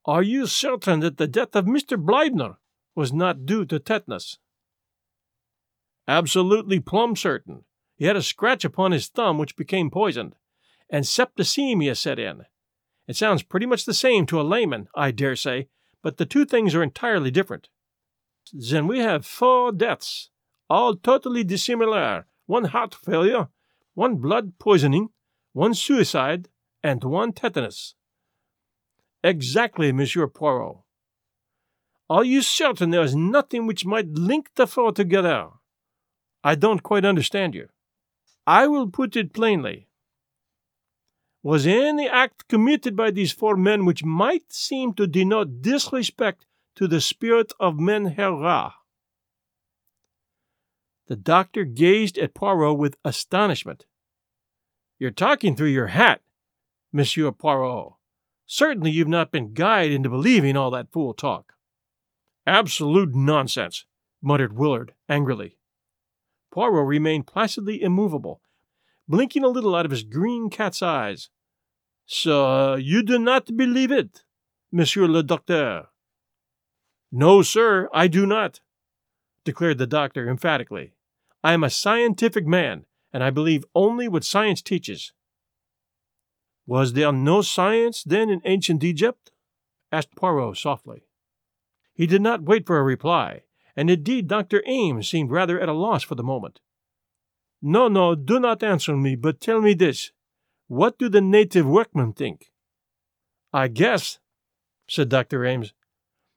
Are 0.04 0.22
you 0.22 0.46
certain 0.46 1.00
that 1.00 1.16
the 1.16 1.26
death 1.26 1.54
of 1.54 1.66
Mr. 1.66 2.02
Bleibner 2.02 2.56
was 2.98 3.12
not 3.12 3.46
due 3.46 3.64
to 3.64 3.78
tetanus? 3.78 4.38
Absolutely 6.08 6.80
plumb 6.80 7.14
certain. 7.14 7.62
He 7.94 8.06
had 8.06 8.16
a 8.16 8.22
scratch 8.22 8.64
upon 8.64 8.90
his 8.90 9.06
thumb 9.06 9.38
which 9.38 9.54
became 9.54 9.88
poisoned, 9.88 10.34
and 10.90 11.04
septicemia 11.04 11.96
set 11.96 12.18
in. 12.18 12.46
It 13.06 13.14
sounds 13.14 13.44
pretty 13.44 13.66
much 13.66 13.84
the 13.84 13.94
same 13.94 14.26
to 14.26 14.40
a 14.40 14.42
layman, 14.42 14.88
I 14.96 15.12
dare 15.12 15.37
say, 15.37 15.68
but 16.02 16.16
the 16.16 16.26
two 16.26 16.44
things 16.44 16.74
are 16.74 16.82
entirely 16.82 17.30
different. 17.30 17.68
Then 18.52 18.88
we 18.88 18.98
have 18.98 19.24
four 19.24 19.70
deaths, 19.70 20.30
all 20.68 20.96
totally 20.96 21.44
dissimilar 21.44 22.26
one 22.46 22.64
heart 22.64 22.96
failure, 22.96 23.46
one 23.94 24.16
blood 24.16 24.58
poisoning, 24.58 25.11
one 25.52 25.74
suicide, 25.74 26.48
and 26.82 27.04
one 27.04 27.32
tetanus. 27.32 27.94
Exactly, 29.22 29.92
Monsieur 29.92 30.26
Poirot. 30.26 30.78
Are 32.10 32.24
you 32.24 32.40
certain 32.40 32.90
there 32.90 33.02
is 33.02 33.14
nothing 33.14 33.66
which 33.66 33.84
might 33.84 34.08
link 34.08 34.50
the 34.54 34.66
four 34.66 34.92
together? 34.92 35.48
I 36.42 36.54
don't 36.54 36.82
quite 36.82 37.04
understand 37.04 37.54
you. 37.54 37.68
I 38.46 38.66
will 38.66 38.88
put 38.88 39.14
it 39.16 39.34
plainly. 39.34 39.88
Was 41.42 41.66
any 41.66 42.08
act 42.08 42.48
committed 42.48 42.96
by 42.96 43.10
these 43.10 43.32
four 43.32 43.56
men 43.56 43.84
which 43.84 44.04
might 44.04 44.52
seem 44.52 44.94
to 44.94 45.06
denote 45.06 45.60
disrespect 45.60 46.46
to 46.76 46.88
the 46.88 47.00
spirit 47.00 47.52
of 47.60 47.78
Men-Her-Ra? 47.78 48.72
The 51.08 51.16
doctor 51.16 51.64
gazed 51.64 52.18
at 52.18 52.34
Poirot 52.34 52.78
with 52.78 52.96
astonishment. 53.04 53.84
You're 54.98 55.10
talking 55.10 55.56
through 55.56 55.68
your 55.68 55.88
hat, 55.88 56.22
Monsieur 56.92 57.30
Poirot. 57.32 57.94
Certainly 58.46 58.92
you've 58.92 59.08
not 59.08 59.30
been 59.30 59.52
guyed 59.52 59.92
into 59.92 60.08
believing 60.08 60.56
all 60.56 60.70
that 60.70 60.90
fool 60.90 61.12
talk. 61.12 61.54
Absolute 62.48 63.14
nonsense, 63.14 63.84
muttered 64.22 64.56
Willard 64.56 64.94
angrily. 65.06 65.58
Poirot 66.50 66.87
remained 66.87 67.26
placidly 67.26 67.82
immovable, 67.82 68.40
blinking 69.06 69.44
a 69.44 69.48
little 69.48 69.76
out 69.76 69.84
of 69.84 69.90
his 69.90 70.02
green 70.02 70.48
cat's 70.48 70.80
eyes. 70.80 71.28
So 72.06 72.76
you 72.76 73.02
do 73.02 73.18
not 73.18 73.54
believe 73.54 73.90
it, 73.90 74.22
Monsieur 74.72 75.06
le 75.06 75.22
Docteur? 75.22 75.88
No, 77.12 77.42
sir, 77.42 77.90
I 77.92 78.08
do 78.08 78.24
not, 78.24 78.61
declared 79.44 79.76
the 79.76 79.87
doctor 79.87 80.26
emphatically. 80.26 80.94
I 81.44 81.52
am 81.52 81.62
a 81.62 81.68
scientific 81.68 82.46
man, 82.46 82.87
and 83.12 83.22
I 83.22 83.28
believe 83.28 83.66
only 83.74 84.08
what 84.08 84.24
science 84.24 84.62
teaches. 84.62 85.12
Was 86.66 86.94
there 86.94 87.12
no 87.12 87.42
science, 87.42 88.02
then, 88.04 88.30
in 88.30 88.40
ancient 88.46 88.82
Egypt? 88.82 89.32
asked 89.92 90.16
Poirot 90.16 90.56
softly. 90.56 91.07
He 91.98 92.06
did 92.06 92.22
not 92.22 92.44
wait 92.44 92.64
for 92.64 92.78
a 92.78 92.84
reply, 92.84 93.42
and 93.74 93.90
indeed 93.90 94.28
Dr. 94.28 94.62
Ames 94.66 95.08
seemed 95.08 95.32
rather 95.32 95.58
at 95.58 95.68
a 95.68 95.72
loss 95.72 96.04
for 96.04 96.14
the 96.14 96.22
moment. 96.22 96.61
No, 97.61 97.88
no, 97.88 98.14
do 98.14 98.38
not 98.38 98.62
answer 98.62 98.96
me, 98.96 99.16
but 99.16 99.40
tell 99.40 99.61
me 99.61 99.74
this. 99.74 100.12
What 100.68 100.96
do 100.96 101.08
the 101.08 101.20
native 101.20 101.66
workmen 101.66 102.12
think? 102.12 102.52
I 103.52 103.66
guess, 103.66 104.20
said 104.88 105.08
Dr. 105.08 105.44
Ames, 105.44 105.72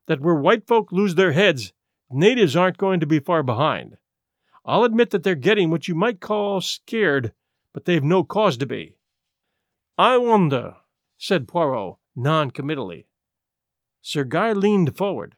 that 0.08 0.20
where 0.20 0.34
white 0.34 0.66
folk 0.66 0.92
lose 0.92 1.14
their 1.14 1.34
heads, 1.34 1.74
natives 2.10 2.56
aren't 2.56 2.80
going 2.80 3.00
to 3.00 3.06
be 3.06 3.20
far 3.20 3.44
behind. 3.44 3.98
I'll 4.66 4.84
admit 4.84 5.12
that 5.12 5.22
they're 5.22 5.36
getting 5.36 5.70
what 5.70 5.88
you 5.88 5.94
might 5.94 6.22
call 6.22 6.60
scared, 6.62 7.34
but 7.72 7.86
they've 7.86 8.04
no 8.04 8.24
cause 8.24 8.58
to 8.58 8.66
be. 8.66 8.96
I 9.96 10.18
wonder, 10.18 10.78
said 11.20 11.48
Poirot 11.48 11.98
non 12.16 12.50
committally. 12.50 13.06
Sir 14.02 14.24
Guy 14.24 14.54
leaned 14.54 14.98
forward. 14.98 15.36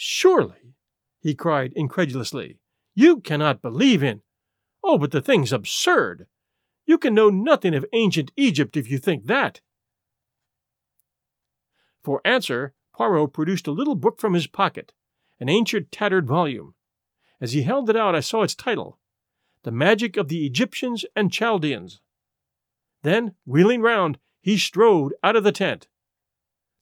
Surely, 0.00 0.76
he 1.18 1.34
cried 1.34 1.72
incredulously, 1.74 2.60
you 2.94 3.18
cannot 3.20 3.60
believe 3.60 4.00
in. 4.00 4.22
Oh, 4.80 4.96
but 4.96 5.10
the 5.10 5.20
thing's 5.20 5.52
absurd. 5.52 6.28
You 6.86 6.98
can 6.98 7.14
know 7.14 7.30
nothing 7.30 7.74
of 7.74 7.84
ancient 7.92 8.30
Egypt 8.36 8.76
if 8.76 8.88
you 8.88 8.98
think 8.98 9.26
that. 9.26 9.60
For 12.04 12.20
answer, 12.24 12.74
Poirot 12.94 13.32
produced 13.32 13.66
a 13.66 13.72
little 13.72 13.96
book 13.96 14.20
from 14.20 14.34
his 14.34 14.46
pocket, 14.46 14.92
an 15.40 15.48
ancient 15.48 15.90
tattered 15.90 16.28
volume. 16.28 16.74
As 17.40 17.50
he 17.54 17.62
held 17.62 17.90
it 17.90 17.96
out, 17.96 18.14
I 18.14 18.20
saw 18.20 18.44
its 18.44 18.54
title 18.54 19.00
The 19.64 19.72
Magic 19.72 20.16
of 20.16 20.28
the 20.28 20.46
Egyptians 20.46 21.04
and 21.16 21.32
Chaldeans. 21.32 22.00
Then, 23.02 23.34
wheeling 23.44 23.82
round, 23.82 24.18
he 24.40 24.58
strode 24.58 25.14
out 25.24 25.34
of 25.34 25.42
the 25.42 25.50
tent. 25.50 25.88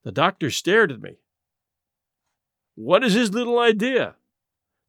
The 0.05 0.13
doctor 0.13 0.51
stared 0.51 0.93
at 0.93 1.01
me. 1.01 1.21
What 2.77 3.03
is 3.03 3.15
his 3.15 3.33
little 3.33 3.59
idea? 3.59 4.17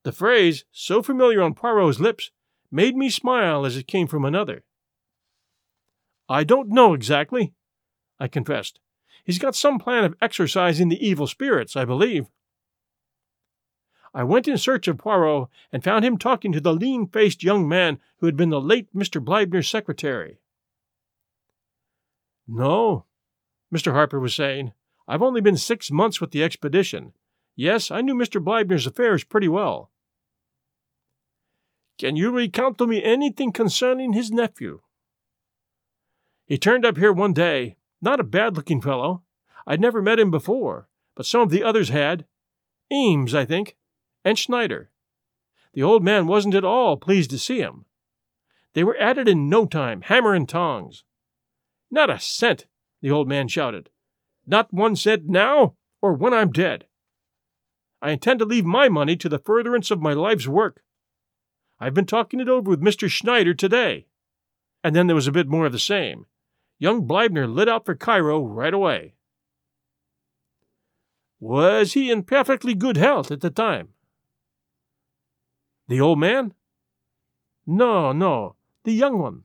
The 0.04 0.12
phrase, 0.12 0.65
so 0.71 1.02
familiar 1.02 1.41
on 1.41 1.54
Poirot's 1.54 2.00
lips, 2.00 2.32
made 2.69 2.95
me 2.95 3.10
smile 3.10 3.65
as 3.65 3.78
it 3.78 3.88
came 3.88 4.08
from 4.08 4.26
another. 4.26 4.63
I 6.30 6.43
don't 6.43 6.69
know 6.69 6.93
exactly, 6.93 7.54
I 8.19 8.28
confessed. 8.28 8.82
He's 9.23 9.39
got 9.39 9.56
some 9.56 9.80
plan 9.80 10.04
of 10.04 10.15
exorcising 10.21 10.89
the 10.89 11.06
evil 11.06 11.28
spirits, 11.28 11.78
I 11.78 11.86
believe. 11.86 12.28
I 14.13 14.23
went 14.23 14.50
in 14.50 14.58
search 14.58 14.89
of 14.89 14.97
Poirot 14.97 15.47
and 15.71 15.84
found 15.84 16.04
him 16.04 16.17
talking 16.17 16.52
to 16.52 16.62
the 16.62 16.73
lean 16.73 17.08
faced 17.08 17.41
young 17.41 17.69
man 17.69 18.00
who 18.17 18.26
had 18.26 18.36
been 18.36 18.50
the 18.50 18.60
late 18.60 18.93
Mr. 18.93 19.23
Bleibner's 19.23 19.69
secretary. 19.69 20.39
No, 22.47 23.06
Mr. 23.73 23.93
Harper 23.93 24.19
was 24.19 24.36
saying, 24.36 24.73
I've 25.08 25.21
only 25.21 25.39
been 25.39 25.58
six 25.58 25.89
months 25.89 26.19
with 26.19 26.32
the 26.32 26.43
expedition. 26.43 27.13
Yes, 27.60 27.89
I 27.89 28.02
knew 28.02 28.13
Mr. 28.13 28.41
Bleibner's 28.41 28.86
affairs 28.86 29.24
pretty 29.24 29.48
well. 29.48 29.89
Can 31.98 32.15
you 32.15 32.30
recount 32.30 32.78
to 32.78 32.86
me 32.86 33.04
anything 33.04 33.52
concerning 33.52 34.13
his 34.13 34.30
nephew? 34.30 34.82
He 36.46 36.60
turned 36.60 36.86
up 36.86 36.98
here 36.98 37.12
one 37.12 37.34
day, 37.34 37.78
not 38.00 38.20
a 38.20 38.24
bad 38.24 38.56
looking 38.56 38.80
fellow. 38.80 39.24
I'd 39.65 39.82
never 39.82 40.04
met 40.04 40.20
him 40.20 40.30
before, 40.30 40.88
but 41.15 41.26
some 41.26 41.41
of 41.41 41.50
the 41.50 41.63
others 41.63 41.89
had. 41.89 42.26
Ames, 42.91 43.34
I 43.34 43.43
think, 43.43 43.76
and 44.24 44.38
Schneider. 44.38 44.91
The 45.74 45.82
old 45.82 46.04
man 46.04 46.28
wasn't 46.28 46.54
at 46.54 46.63
all 46.63 46.96
pleased 46.96 47.32
to 47.32 47.39
see 47.39 47.58
him. 47.58 47.86
They 48.74 48.84
were 48.84 48.98
at 48.98 49.17
it 49.17 49.28
in 49.28 49.50
no 49.50 49.65
time, 49.65 50.02
hammer 50.02 50.36
and 50.36 50.48
tongs. 50.48 51.04
Not 51.89 52.12
a 52.12 52.20
cent, 52.20 52.67
the 53.02 53.10
old 53.10 53.28
man 53.28 53.48
shouted. 53.48 53.89
Not 54.46 54.72
one 54.72 54.96
cent 54.96 55.28
now, 55.28 55.76
or 56.04 56.13
when 56.13 56.36
I'm 56.36 56.52
dead. 56.52 56.86
I 58.01 58.12
intend 58.12 58.39
to 58.39 58.45
leave 58.45 58.65
my 58.65 58.89
money 58.89 59.15
to 59.17 59.29
the 59.29 59.39
furtherance 59.39 59.89
of 59.91 60.01
my 60.01 60.13
life's 60.13 60.47
work. 60.47 60.83
I've 61.79 61.93
been 61.93 62.05
talking 62.05 62.39
it 62.39 62.49
over 62.49 62.69
with 62.69 62.81
Mr. 62.81 63.10
Schneider 63.10 63.53
today. 63.53 64.07
And 64.83 64.95
then 64.95 65.07
there 65.07 65.15
was 65.15 65.27
a 65.27 65.31
bit 65.31 65.47
more 65.47 65.65
of 65.65 65.71
the 65.71 65.79
same. 65.79 66.25
Young 66.79 67.07
Bleibner 67.07 67.51
lit 67.51 67.67
out 67.67 67.86
for 67.86 67.95
Cairo 67.95 68.45
right 68.45 68.73
away. 68.73 69.15
Was 71.39 71.93
he 71.93 72.12
in 72.12 72.23
perfectly 72.23 72.73
good 72.73 72.97
health 72.97 73.31
at 73.31 73.41
the 73.41 73.49
time? 73.49 73.89
The 75.88 76.01
old 76.01 76.19
man? 76.19 76.53
No, 77.65 78.12
no, 78.12 78.55
the 78.83 78.93
young 78.93 79.19
one. 79.19 79.43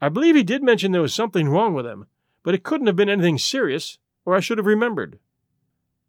I 0.00 0.08
believe 0.08 0.36
he 0.36 0.44
did 0.44 0.62
mention 0.62 0.92
there 0.92 1.02
was 1.02 1.14
something 1.14 1.48
wrong 1.48 1.74
with 1.74 1.86
him, 1.86 2.06
but 2.42 2.54
it 2.54 2.62
couldn't 2.62 2.86
have 2.86 2.96
been 2.96 3.08
anything 3.08 3.38
serious, 3.38 3.98
or 4.24 4.34
I 4.36 4.40
should 4.40 4.58
have 4.58 4.66
remembered. 4.66 5.18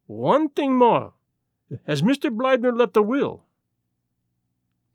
One 0.10 0.50
thing 0.50 0.76
more. 0.76 1.14
Has 1.86 2.02
Mr. 2.02 2.36
Bleibner 2.36 2.76
left 2.76 2.98
a 2.98 3.02
will? 3.04 3.44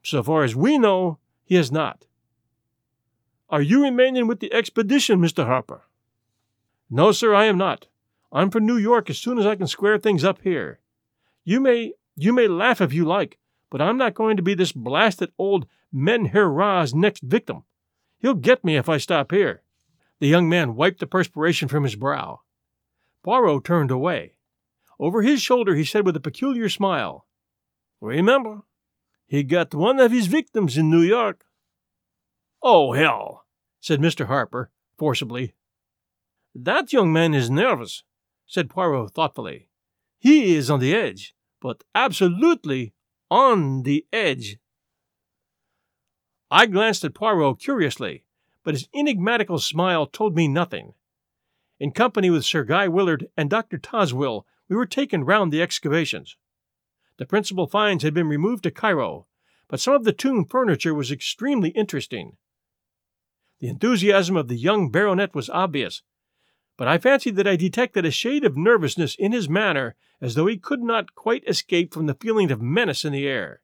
So 0.03 0.25
far 0.25 0.43
as 0.43 0.57
we 0.57 0.77
know, 0.77 1.19
he 1.45 1.55
has 1.55 1.71
not. 1.71 2.07
Are 3.49 3.63
you 3.63 3.85
remaining 3.85 4.27
with 4.27 4.41
the 4.41 4.53
expedition, 4.53 5.21
Mr. 5.21 5.47
Harper? 5.47 5.83
No, 6.91 7.13
sir, 7.13 7.33
I 7.33 7.45
am 7.45 7.57
not. 7.57 7.87
I'm 8.33 8.51
for 8.51 8.59
New 8.59 8.77
York 8.77 9.09
as 9.09 9.17
soon 9.17 9.39
as 9.39 9.47
I 9.47 9.55
can 9.55 9.69
square 9.69 9.99
things 9.99 10.25
up 10.25 10.41
here. 10.43 10.81
You 11.45 11.61
may 11.61 11.93
you 12.17 12.33
may 12.33 12.49
laugh 12.49 12.81
if 12.81 12.93
you 12.93 13.05
like, 13.05 13.39
but 13.71 13.81
I'm 13.81 13.97
not 13.97 14.15
going 14.15 14.37
to 14.37 14.43
be 14.43 14.55
this 14.55 14.73
blasted 14.73 15.31
old 15.39 15.67
Menher 15.93 16.51
Ra's 16.51 16.93
next 16.93 17.23
victim. 17.23 17.63
He'll 18.19 18.35
get 18.35 18.65
me 18.65 18.77
if 18.77 18.89
I 18.89 18.97
stop 18.97 19.31
here. 19.31 19.63
The 20.19 20.27
young 20.27 20.49
man 20.49 20.75
wiped 20.75 20.99
the 20.99 21.07
perspiration 21.07 21.69
from 21.69 21.85
his 21.85 21.95
brow. 21.95 22.41
Poirot 23.23 23.63
turned 23.63 23.93
away. 23.93 24.35
Over 24.99 25.23
his 25.23 25.43
shoulder 25.43 25.75
he 25.75 25.85
said 25.85 26.07
with 26.07 26.17
a 26.17 26.21
peculiar 26.21 26.69
smile, 26.69 27.27
Remember, 28.01 28.63
he 29.27 29.43
got 29.43 29.75
one 29.75 29.99
of 29.99 30.13
his 30.13 30.27
victims 30.27 30.77
in 30.77 30.91
New 30.91 31.01
York. 31.01 31.45
Oh, 32.63 32.93
hell, 32.93 33.45
said 33.81 34.01
Mr. 34.01 34.27
Harper, 34.27 34.71
forcibly. 34.97 35.55
That 36.55 36.93
young 36.93 37.13
man 37.13 37.35
is 37.35 37.51
nervous, 37.51 38.05
said 38.47 38.71
Poirot 38.71 39.13
thoughtfully. 39.13 39.69
He 40.19 40.55
is 40.55 40.71
on 40.71 40.81
the 40.81 40.95
edge, 40.95 41.35
but 41.61 41.83
absolutely 41.95 42.95
on 43.31 43.83
the 43.83 44.07
edge. 44.13 44.59
I 46.51 46.67
glanced 46.67 47.05
at 47.05 47.15
Poirot 47.15 47.59
curiously, 47.59 48.25
but 48.63 48.75
his 48.75 48.89
enigmatical 48.95 49.59
smile 49.59 50.07
told 50.07 50.37
me 50.37 50.47
nothing. 50.47 50.95
In 51.81 51.91
company 51.91 52.31
with 52.31 52.45
Sir 52.45 52.65
Guy 52.65 52.87
Willard 52.87 53.27
and 53.37 53.51
Dr. 53.51 53.79
Tosswill, 53.79 54.45
we 54.69 54.77
were 54.77 54.87
taken 54.87 55.25
round 55.25 55.53
the 55.53 55.63
excavations. 55.63 56.37
The 57.19 57.27
principal 57.27 57.67
finds 57.67 58.03
had 58.03 58.15
been 58.15 58.29
removed 58.29 58.65
to 58.65 58.71
Cairo, 58.71 59.27
but 59.69 59.81
some 59.81 59.95
of 59.95 60.05
the 60.05 60.13
tomb 60.13 60.45
furniture 60.45 60.95
was 60.95 61.13
extremely 61.13 61.71
interesting. 61.71 62.37
The 63.61 63.69
enthusiasm 63.69 64.37
of 64.37 64.49
the 64.49 64.57
young 64.57 64.91
baronet 64.91 65.35
was 65.35 65.49
obvious, 65.49 66.03
but 66.77 66.89
I 66.89 66.99
fancied 66.99 67.37
that 67.37 67.47
I 67.47 67.57
detected 67.57 68.05
a 68.05 68.11
shade 68.11 68.45
of 68.45 68.57
nervousness 68.57 69.15
in 69.15 69.33
his 69.33 69.49
manner 69.49 69.95
as 70.21 70.35
though 70.35 70.47
he 70.47 70.59
could 70.59 70.83
not 70.83 71.15
quite 71.15 71.45
escape 71.47 71.95
from 71.95 72.07
the 72.07 72.15
feeling 72.15 72.51
of 72.51 72.61
menace 72.61 73.05
in 73.05 73.13
the 73.13 73.27
air. 73.27 73.63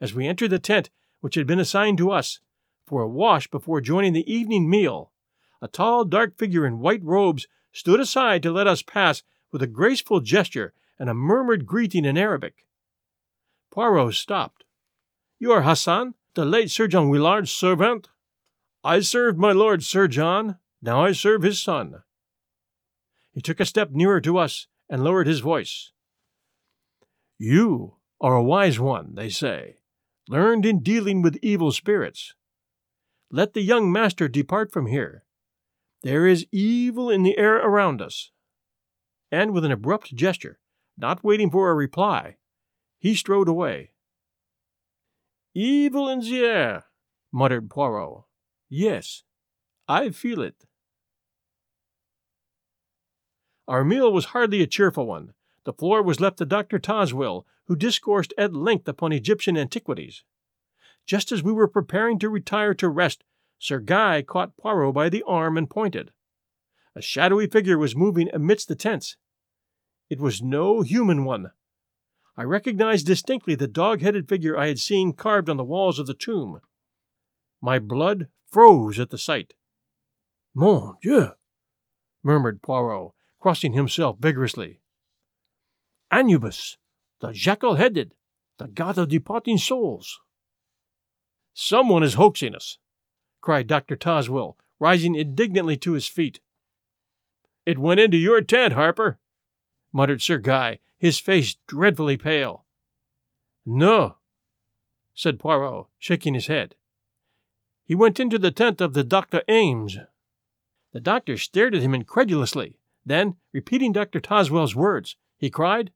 As 0.00 0.14
we 0.14 0.26
entered 0.26 0.50
the 0.50 0.58
tent, 0.58 0.90
which 1.20 1.34
had 1.34 1.46
been 1.46 1.60
assigned 1.60 1.98
to 1.98 2.10
us, 2.10 2.40
for 2.86 3.02
a 3.02 3.08
wash 3.08 3.48
before 3.48 3.80
joining 3.80 4.12
the 4.12 4.32
evening 4.32 4.68
meal, 4.68 5.12
a 5.60 5.68
tall, 5.68 6.04
dark 6.04 6.36
figure 6.38 6.66
in 6.66 6.80
white 6.80 7.02
robes 7.04 7.46
stood 7.72 8.00
aside 8.00 8.42
to 8.42 8.50
let 8.50 8.66
us 8.66 8.82
pass 8.82 9.22
with 9.52 9.62
a 9.62 9.66
graceful 9.66 10.20
gesture 10.20 10.72
and 10.98 11.08
a 11.08 11.14
murmured 11.14 11.66
greeting 11.66 12.04
in 12.04 12.18
Arabic. 12.18 12.66
Poirot 13.70 14.14
stopped. 14.14 14.64
You 15.38 15.52
are 15.52 15.62
Hassan, 15.62 16.14
the 16.34 16.44
late 16.44 16.70
Sir 16.70 16.88
John 16.88 17.08
Willard's 17.08 17.50
servant? 17.50 18.08
I 18.82 19.00
served 19.00 19.38
my 19.38 19.52
lord 19.52 19.82
Sir 19.82 20.08
John, 20.08 20.58
now 20.80 21.04
I 21.04 21.12
serve 21.12 21.42
his 21.42 21.60
son. 21.60 22.02
He 23.32 23.40
took 23.40 23.60
a 23.60 23.64
step 23.64 23.90
nearer 23.90 24.20
to 24.20 24.38
us 24.38 24.66
and 24.88 25.04
lowered 25.04 25.26
his 25.26 25.40
voice. 25.40 25.92
You 27.38 27.96
are 28.20 28.34
a 28.34 28.42
wise 28.42 28.80
one, 28.80 29.14
they 29.14 29.28
say, 29.28 29.76
learned 30.28 30.66
in 30.66 30.82
dealing 30.82 31.22
with 31.22 31.38
evil 31.42 31.70
spirits. 31.70 32.34
Let 33.30 33.52
the 33.52 33.62
young 33.62 33.92
master 33.92 34.26
depart 34.26 34.72
from 34.72 34.86
here. 34.86 35.24
There 36.02 36.26
is 36.26 36.46
evil 36.50 37.10
in 37.10 37.22
the 37.22 37.36
air 37.36 37.56
around 37.56 38.00
us. 38.00 38.30
And 39.30 39.52
with 39.52 39.64
an 39.64 39.72
abrupt 39.72 40.14
gesture, 40.14 40.58
Not 40.96 41.22
waiting 41.22 41.50
for 41.50 41.70
a 41.70 41.74
reply, 41.74 42.36
he 42.98 43.14
strode 43.14 43.48
away. 43.48 43.92
Evil 45.54 46.08
in 46.08 46.20
the 46.20 46.40
air, 46.44 46.84
muttered 47.32 47.70
Poirot. 47.70 48.24
Yes, 48.68 49.22
I 49.86 50.10
feel 50.10 50.42
it. 50.42 50.66
Our 53.66 53.84
meal 53.84 54.12
was 54.12 54.26
hardly 54.26 54.62
a 54.62 54.66
cheerful 54.66 55.06
one. 55.06 55.34
The 55.64 55.72
floor 55.72 56.02
was 56.02 56.20
left 56.20 56.38
to 56.38 56.46
Dr. 56.46 56.78
Tosswill, 56.78 57.44
who 57.66 57.76
discoursed 57.76 58.32
at 58.38 58.54
length 58.54 58.88
upon 58.88 59.12
Egyptian 59.12 59.56
antiquities. 59.56 60.24
Just 61.06 61.30
as 61.32 61.42
we 61.42 61.52
were 61.52 61.68
preparing 61.68 62.18
to 62.18 62.30
retire 62.30 62.74
to 62.74 62.88
rest, 62.88 63.24
Sir 63.58 63.78
Guy 63.78 64.22
caught 64.22 64.56
Poirot 64.56 64.94
by 64.94 65.08
the 65.08 65.22
arm 65.26 65.58
and 65.58 65.68
pointed. 65.68 66.12
A 66.98 67.00
shadowy 67.00 67.46
figure 67.46 67.78
was 67.78 67.94
moving 67.94 68.28
amidst 68.32 68.66
the 68.66 68.74
tents. 68.74 69.16
It 70.10 70.18
was 70.18 70.42
no 70.42 70.80
human 70.80 71.24
one. 71.24 71.52
I 72.36 72.42
recognized 72.42 73.06
distinctly 73.06 73.54
the 73.54 73.68
dog 73.68 74.00
headed 74.00 74.28
figure 74.28 74.58
I 74.58 74.66
had 74.66 74.80
seen 74.80 75.12
carved 75.12 75.48
on 75.48 75.58
the 75.58 75.64
walls 75.64 76.00
of 76.00 76.08
the 76.08 76.14
tomb. 76.14 76.58
My 77.60 77.78
blood 77.78 78.26
froze 78.50 78.98
at 78.98 79.10
the 79.10 79.16
sight. 79.16 79.54
Mon 80.56 80.96
Dieu! 81.00 81.28
murmured 82.24 82.62
Poirot, 82.62 83.12
crossing 83.38 83.74
himself 83.74 84.16
vigorously. 84.18 84.80
Anubis, 86.10 86.78
the 87.20 87.30
jackal 87.30 87.76
headed, 87.76 88.12
the 88.58 88.66
god 88.66 88.98
of 88.98 89.08
departing 89.08 89.58
souls. 89.58 90.18
Someone 91.54 92.02
is 92.02 92.14
hoaxing 92.14 92.56
us, 92.56 92.78
cried 93.40 93.68
Dr. 93.68 93.94
Tosswill, 93.94 94.56
rising 94.80 95.14
indignantly 95.14 95.76
to 95.76 95.92
his 95.92 96.08
feet. 96.08 96.40
It 97.68 97.76
went 97.76 98.00
into 98.00 98.16
your 98.16 98.40
tent, 98.40 98.72
Harper, 98.72 99.18
muttered 99.92 100.22
Sir 100.22 100.38
Guy, 100.38 100.78
his 100.96 101.18
face 101.18 101.58
dreadfully 101.66 102.16
pale. 102.16 102.64
No, 103.66 104.16
said 105.12 105.38
Poirot, 105.38 105.88
shaking 105.98 106.32
his 106.32 106.46
head. 106.46 106.76
He 107.84 107.94
went 107.94 108.18
into 108.18 108.38
the 108.38 108.50
tent 108.50 108.80
of 108.80 108.94
the 108.94 109.04
Dr. 109.04 109.42
Ames. 109.48 109.98
The 110.94 111.00
doctor 111.00 111.36
stared 111.36 111.74
at 111.74 111.82
him 111.82 111.92
incredulously. 111.92 112.78
Then, 113.04 113.36
repeating 113.52 113.92
Dr. 113.92 114.18
Tosswill's 114.18 114.74
words, 114.74 115.16
he 115.36 115.50
cried, 115.50 115.92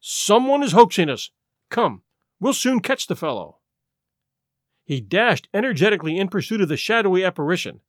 Someone 0.00 0.62
is 0.62 0.72
hoaxing 0.72 1.10
us. 1.10 1.28
Come, 1.68 2.04
we'll 2.40 2.54
soon 2.54 2.80
catch 2.80 3.06
the 3.06 3.14
fellow. 3.14 3.58
He 4.82 5.02
dashed 5.02 5.46
energetically 5.52 6.16
in 6.16 6.28
pursuit 6.28 6.62
of 6.62 6.70
the 6.70 6.78
shadowy 6.78 7.22
apparition. 7.22 7.80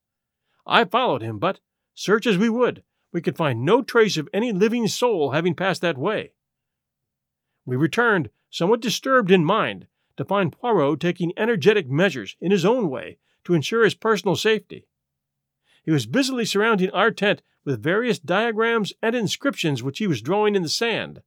I 0.67 0.83
followed 0.83 1.21
him, 1.21 1.39
but, 1.39 1.61
search 1.93 2.25
as 2.25 2.37
we 2.37 2.49
would, 2.49 2.83
we 3.11 3.21
could 3.21 3.37
find 3.37 3.65
no 3.65 3.81
trace 3.81 4.17
of 4.17 4.29
any 4.33 4.51
living 4.51 4.87
soul 4.87 5.31
having 5.31 5.55
passed 5.55 5.81
that 5.81 5.97
way. 5.97 6.33
We 7.65 7.75
returned, 7.75 8.29
somewhat 8.49 8.81
disturbed 8.81 9.31
in 9.31 9.45
mind, 9.45 9.87
to 10.17 10.25
find 10.25 10.51
Poirot 10.51 10.99
taking 10.99 11.33
energetic 11.37 11.89
measures 11.89 12.35
in 12.39 12.51
his 12.51 12.65
own 12.65 12.89
way 12.89 13.17
to 13.43 13.53
ensure 13.53 13.83
his 13.83 13.95
personal 13.95 14.35
safety. 14.35 14.87
He 15.83 15.91
was 15.91 16.05
busily 16.05 16.45
surrounding 16.45 16.91
our 16.91 17.11
tent 17.11 17.41
with 17.63 17.83
various 17.83 18.19
diagrams 18.19 18.93
and 19.01 19.15
inscriptions 19.15 19.83
which 19.83 19.99
he 19.99 20.07
was 20.07 20.21
drawing 20.21 20.55
in 20.55 20.63
the 20.63 20.69
sand. 20.69 21.21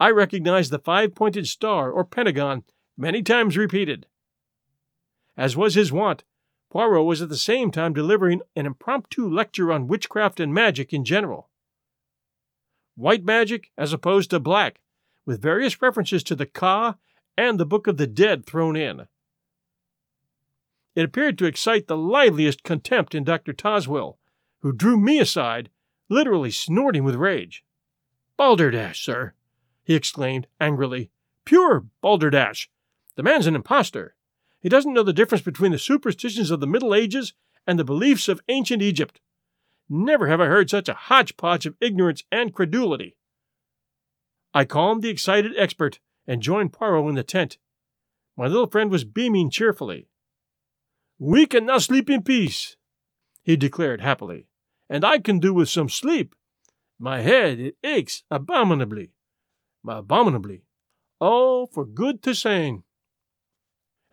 I 0.00 0.10
recognized 0.10 0.70
the 0.70 0.78
five 0.78 1.14
pointed 1.14 1.46
star 1.46 1.90
or 1.90 2.04
pentagon 2.04 2.64
many 2.96 3.22
times 3.22 3.56
repeated. 3.56 4.06
As 5.36 5.56
was 5.56 5.74
his 5.74 5.92
wont, 5.92 6.24
Poirot 6.74 7.04
was 7.04 7.22
at 7.22 7.28
the 7.28 7.36
same 7.36 7.70
time 7.70 7.92
delivering 7.92 8.42
an 8.56 8.66
impromptu 8.66 9.28
lecture 9.28 9.72
on 9.72 9.86
witchcraft 9.86 10.40
and 10.40 10.52
magic 10.52 10.92
in 10.92 11.04
general. 11.04 11.48
White 12.96 13.24
magic 13.24 13.70
as 13.78 13.92
opposed 13.92 14.30
to 14.30 14.40
black, 14.40 14.80
with 15.24 15.40
various 15.40 15.80
references 15.80 16.24
to 16.24 16.34
the 16.34 16.46
Ka 16.46 16.96
and 17.38 17.60
the 17.60 17.64
Book 17.64 17.86
of 17.86 17.96
the 17.96 18.08
Dead 18.08 18.44
thrown 18.44 18.74
in. 18.74 19.06
It 20.96 21.04
appeared 21.04 21.38
to 21.38 21.46
excite 21.46 21.86
the 21.86 21.96
liveliest 21.96 22.64
contempt 22.64 23.14
in 23.14 23.22
Dr. 23.22 23.52
Tosswill, 23.52 24.18
who 24.62 24.72
drew 24.72 24.98
me 24.98 25.20
aside, 25.20 25.70
literally 26.08 26.50
snorting 26.50 27.04
with 27.04 27.14
rage. 27.14 27.64
Balderdash, 28.36 29.00
sir! 29.00 29.34
he 29.84 29.94
exclaimed 29.94 30.48
angrily. 30.58 31.12
Pure 31.44 31.86
balderdash! 32.00 32.68
The 33.14 33.22
man's 33.22 33.46
an 33.46 33.54
impostor. 33.54 34.16
He 34.64 34.70
doesn't 34.70 34.94
know 34.94 35.02
the 35.02 35.12
difference 35.12 35.44
between 35.44 35.72
the 35.72 35.78
superstitions 35.78 36.50
of 36.50 36.58
the 36.60 36.66
Middle 36.66 36.94
Ages 36.94 37.34
and 37.66 37.78
the 37.78 37.84
beliefs 37.84 38.28
of 38.28 38.40
ancient 38.48 38.80
Egypt. 38.80 39.20
Never 39.90 40.26
have 40.28 40.40
I 40.40 40.46
heard 40.46 40.70
such 40.70 40.88
a 40.88 40.94
hodgepodge 40.94 41.66
of 41.66 41.76
ignorance 41.82 42.24
and 42.32 42.54
credulity. 42.54 43.14
I 44.54 44.64
calmed 44.64 45.02
the 45.02 45.10
excited 45.10 45.52
expert 45.58 46.00
and 46.26 46.40
joined 46.40 46.72
Poirot 46.72 47.10
in 47.10 47.14
the 47.14 47.22
tent. 47.22 47.58
My 48.38 48.46
little 48.46 48.66
friend 48.66 48.90
was 48.90 49.04
beaming 49.04 49.50
cheerfully. 49.50 50.08
We 51.18 51.44
can 51.44 51.66
now 51.66 51.76
sleep 51.76 52.08
in 52.08 52.22
peace, 52.22 52.78
he 53.42 53.56
declared 53.56 54.00
happily, 54.00 54.46
and 54.88 55.04
I 55.04 55.18
can 55.18 55.40
do 55.40 55.52
with 55.52 55.68
some 55.68 55.90
sleep. 55.90 56.34
My 56.98 57.20
head 57.20 57.60
it 57.60 57.76
aches 57.84 58.22
abominably, 58.30 59.10
abominably. 59.86 60.62
Oh, 61.20 61.66
for 61.66 61.84
good 61.84 62.22
tisane! 62.22 62.84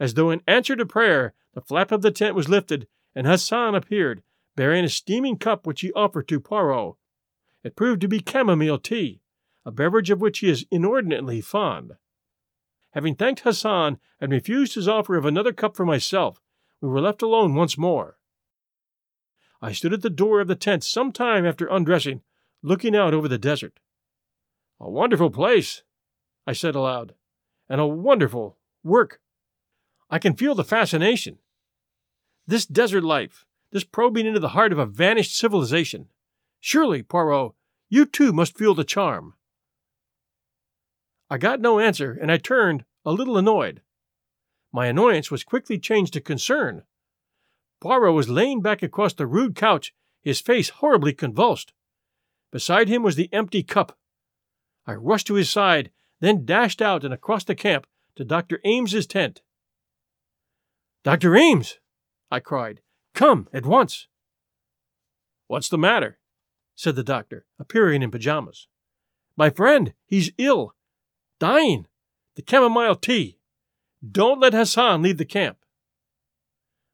As 0.02 0.16
though 0.16 0.32
in 0.32 0.42
answer 0.48 0.76
to 0.76 0.84
prayer, 0.84 1.36
the 1.54 1.62
flap 1.62 1.92
of 1.92 2.02
the 2.02 2.10
tent 2.10 2.34
was 2.34 2.50
lifted, 2.50 2.88
and 3.14 3.28
Hassan 3.28 3.76
appeared, 3.76 4.24
bearing 4.56 4.84
a 4.84 4.90
steaming 4.90 5.38
cup 5.38 5.68
which 5.68 5.82
he 5.82 5.94
offered 5.94 6.28
to 6.30 6.40
Poirot. 6.40 6.96
It 7.64 7.76
proved 7.76 8.02
to 8.02 8.08
be 8.08 8.24
chamomile 8.28 8.80
tea, 8.80 9.22
a 9.64 9.70
beverage 9.70 10.10
of 10.10 10.20
which 10.20 10.40
he 10.40 10.50
is 10.50 10.66
inordinately 10.72 11.40
fond. 11.40 11.92
Having 12.94 13.14
thanked 13.18 13.42
Hassan 13.42 14.00
and 14.20 14.32
refused 14.32 14.74
his 14.74 14.88
offer 14.88 15.18
of 15.18 15.26
another 15.26 15.54
cup 15.54 15.76
for 15.76 15.86
myself, 15.86 16.42
we 16.82 16.90
were 16.90 17.00
left 17.00 17.22
alone 17.22 17.54
once 17.54 17.78
more. 17.78 18.18
I 19.62 19.72
stood 19.72 19.94
at 19.94 20.02
the 20.02 20.10
door 20.10 20.42
of 20.42 20.48
the 20.48 20.56
tent 20.56 20.84
some 20.84 21.12
time 21.12 21.46
after 21.46 21.68
undressing, 21.68 22.24
looking 22.64 22.96
out 22.96 23.14
over 23.14 23.28
the 23.28 23.38
desert. 23.38 23.80
A 24.80 24.90
wonderful 24.90 25.30
place, 25.30 25.84
I 26.48 26.54
said 26.54 26.74
aloud, 26.74 27.14
and 27.70 27.80
a 27.80 27.86
wonderful 27.86 28.58
work. 28.84 29.22
I 30.12 30.20
can 30.20 30.36
feel 30.36 30.54
the 30.54 30.66
fascination. 30.66 31.38
This 32.46 32.66
desert 32.66 33.04
life, 33.06 33.46
this 33.72 33.86
probing 33.86 34.26
into 34.26 34.42
the 34.42 34.50
heart 34.50 34.74
of 34.74 34.78
a 34.78 34.86
vanished 34.86 35.38
civilization. 35.38 36.10
Surely, 36.60 37.02
Poirot, 37.02 37.54
you 37.90 38.06
too 38.06 38.34
must 38.34 38.58
feel 38.58 38.76
the 38.76 38.84
charm. 38.84 39.36
I 41.30 41.38
got 41.38 41.62
no 41.62 41.80
answer, 41.80 42.12
and 42.12 42.30
I 42.30 42.38
turned, 42.38 42.84
a 43.06 43.14
little 43.14 43.38
annoyed. 43.38 43.82
My 44.74 44.88
annoyance 44.88 45.32
was 45.32 45.46
quickly 45.46 45.80
changed 45.80 46.12
to 46.14 46.22
concern. 46.22 46.84
Poirot 47.80 48.14
was 48.14 48.28
laying 48.28 48.62
back 48.62 48.84
across 48.84 49.14
the 49.14 49.26
rude 49.26 49.56
couch, 49.56 49.94
his 50.22 50.42
face 50.42 50.70
horribly 50.70 51.14
convulsed. 51.14 51.72
Beside 52.52 52.90
him 52.90 53.02
was 53.02 53.16
the 53.16 53.30
empty 53.32 53.64
cup. 53.64 53.98
I 54.86 54.94
rushed 54.94 55.28
to 55.28 55.36
his 55.36 55.50
side, 55.50 55.90
then 56.20 56.46
dashed 56.46 56.82
out 56.82 57.06
and 57.06 57.14
across 57.14 57.46
the 57.46 57.56
camp 57.56 57.88
to 58.18 58.26
Dr. 58.26 58.60
Ames's 58.66 59.08
tent. 59.08 59.42
Dr. 61.04 61.36
Ames! 61.36 61.80
I 62.30 62.40
cried. 62.40 62.82
Come 63.14 63.48
at 63.52 63.66
once. 63.66 64.08
What's 65.48 65.70
the 65.70 65.78
matter? 65.78 66.20
said 66.76 66.96
the 66.96 67.04
doctor, 67.04 67.46
appearing 67.60 68.02
in 68.02 68.12
pajamas. 68.12 68.68
My 69.36 69.50
friend, 69.50 69.94
he's 70.06 70.32
ill. 70.38 70.76
Dying. 71.40 71.88
The 72.36 72.44
chamomile 72.48 72.96
tea. 72.96 73.40
Don't 74.10 74.40
let 74.40 74.54
Hassan 74.54 75.02
leave 75.02 75.18
the 75.18 75.26
camp. 75.26 75.58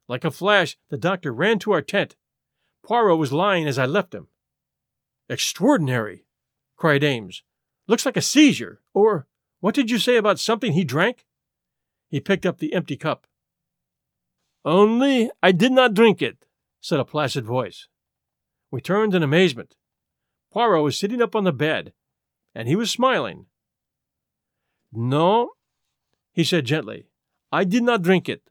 Like 0.08 0.24
a 0.24 0.32
flash, 0.32 0.78
the 0.90 0.98
doctor 0.98 1.34
ran 1.34 1.60
to 1.60 1.72
our 1.72 1.82
tent. 1.82 2.16
Poirot 2.84 3.18
was 3.18 3.34
lying 3.34 3.68
as 3.68 3.78
I 3.78 3.86
left 3.86 4.16
him. 4.16 4.28
Extraordinary, 5.30 6.26
cried 6.78 7.04
Ames. 7.04 7.44
Looks 7.88 8.06
like 8.06 8.18
a 8.18 8.22
seizure. 8.22 8.82
Or, 8.94 9.28
what 9.60 9.76
did 9.76 9.92
you 9.92 10.00
say 10.00 10.16
about 10.16 10.40
something 10.40 10.72
he 10.72 10.84
drank? 10.84 11.26
He 12.10 12.20
picked 12.20 12.46
up 12.46 12.60
the 12.60 12.74
empty 12.74 12.96
cup. 12.96 13.28
Only 14.68 15.32
I 15.42 15.54
did 15.54 15.72
not 15.72 15.94
drink 15.94 16.22
it, 16.22 16.44
said 16.82 17.00
a 17.00 17.06
placid 17.06 17.46
voice. 17.46 17.88
We 18.70 18.82
turned 18.82 19.16
in 19.16 19.24
amazement. 19.24 19.78
Poirot 20.52 20.84
was 20.84 21.00
sitting 21.00 21.22
up 21.22 21.38
on 21.38 21.46
the 21.46 21.54
bed, 21.54 21.94
and 22.54 22.68
he 22.68 22.76
was 22.76 22.92
smiling. 22.92 23.46
No, 24.92 25.52
he 26.34 26.44
said 26.44 26.66
gently, 26.66 27.08
I 27.50 27.64
did 27.64 27.82
not 27.82 28.02
drink 28.02 28.28
it. 28.28 28.42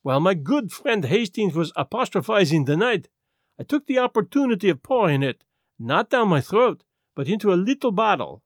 While 0.00 0.20
my 0.20 0.32
good 0.32 0.72
friend 0.72 1.04
Hastings 1.04 1.54
was 1.54 1.70
apostrophizing 1.76 2.64
the 2.64 2.78
night, 2.78 3.10
I 3.60 3.64
took 3.64 3.86
the 3.86 3.98
opportunity 3.98 4.70
of 4.70 4.82
pouring 4.82 5.22
it, 5.22 5.44
not 5.78 6.08
down 6.08 6.28
my 6.28 6.40
throat, 6.40 6.82
but 7.14 7.28
into 7.28 7.52
a 7.52 7.60
little 7.68 7.92
bottle. 7.92 8.42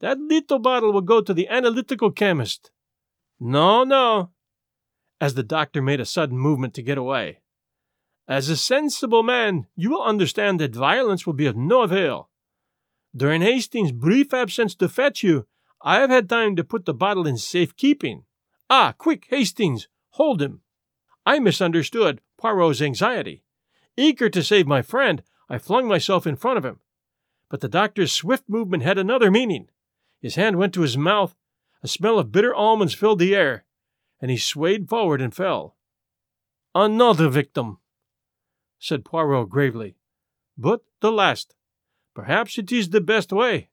That 0.00 0.18
little 0.18 0.58
bottle 0.58 0.92
will 0.92 1.02
go 1.02 1.20
to 1.20 1.32
the 1.32 1.46
analytical 1.46 2.10
chemist. 2.10 2.72
No, 3.38 3.84
no, 3.84 4.32
as 5.20 5.34
the 5.34 5.42
doctor 5.42 5.82
made 5.82 6.00
a 6.00 6.04
sudden 6.04 6.38
movement 6.38 6.74
to 6.74 6.82
get 6.82 6.98
away. 6.98 7.40
As 8.28 8.48
a 8.48 8.56
sensible 8.56 9.22
man, 9.22 9.66
you 9.74 9.90
will 9.90 10.02
understand 10.02 10.60
that 10.60 10.74
violence 10.74 11.26
will 11.26 11.32
be 11.32 11.46
of 11.46 11.56
no 11.56 11.82
avail. 11.82 12.28
During 13.16 13.40
Hastings' 13.40 13.90
brief 13.90 14.34
absence 14.34 14.74
to 14.76 14.88
fetch 14.88 15.22
you, 15.22 15.46
I 15.82 16.00
have 16.00 16.10
had 16.10 16.28
time 16.28 16.56
to 16.56 16.64
put 16.64 16.84
the 16.84 16.94
bottle 16.94 17.26
in 17.26 17.38
safekeeping. 17.38 18.24
Ah, 18.68 18.94
quick, 18.96 19.26
Hastings, 19.30 19.88
hold 20.10 20.42
him. 20.42 20.60
I 21.24 21.38
misunderstood 21.38 22.20
Poirot's 22.36 22.82
anxiety. 22.82 23.44
Eager 23.96 24.28
to 24.28 24.42
save 24.42 24.66
my 24.66 24.82
friend, 24.82 25.22
I 25.48 25.58
flung 25.58 25.88
myself 25.88 26.26
in 26.26 26.36
front 26.36 26.58
of 26.58 26.64
him. 26.64 26.80
But 27.48 27.60
the 27.60 27.68
doctor's 27.68 28.12
swift 28.12 28.48
movement 28.48 28.82
had 28.82 28.98
another 28.98 29.30
meaning. 29.30 29.68
His 30.20 30.34
hand 30.34 30.56
went 30.56 30.74
to 30.74 30.82
his 30.82 30.98
mouth, 30.98 31.34
a 31.82 31.88
smell 31.88 32.18
of 32.18 32.30
bitter 32.30 32.54
almonds 32.54 32.92
filled 32.92 33.20
the 33.20 33.34
air, 33.34 33.64
and 34.20 34.30
he 34.30 34.36
swayed 34.36 34.88
forward 34.88 35.20
and 35.20 35.34
fell. 35.34 35.76
Another 36.74 37.28
victim, 37.28 37.78
said 38.78 39.04
Poirot 39.04 39.48
gravely, 39.48 39.96
but 40.56 40.82
the 41.00 41.12
last. 41.12 41.54
Perhaps 42.14 42.58
it 42.58 42.72
is 42.72 42.90
the 42.90 43.00
best 43.00 43.32
way. 43.32 43.70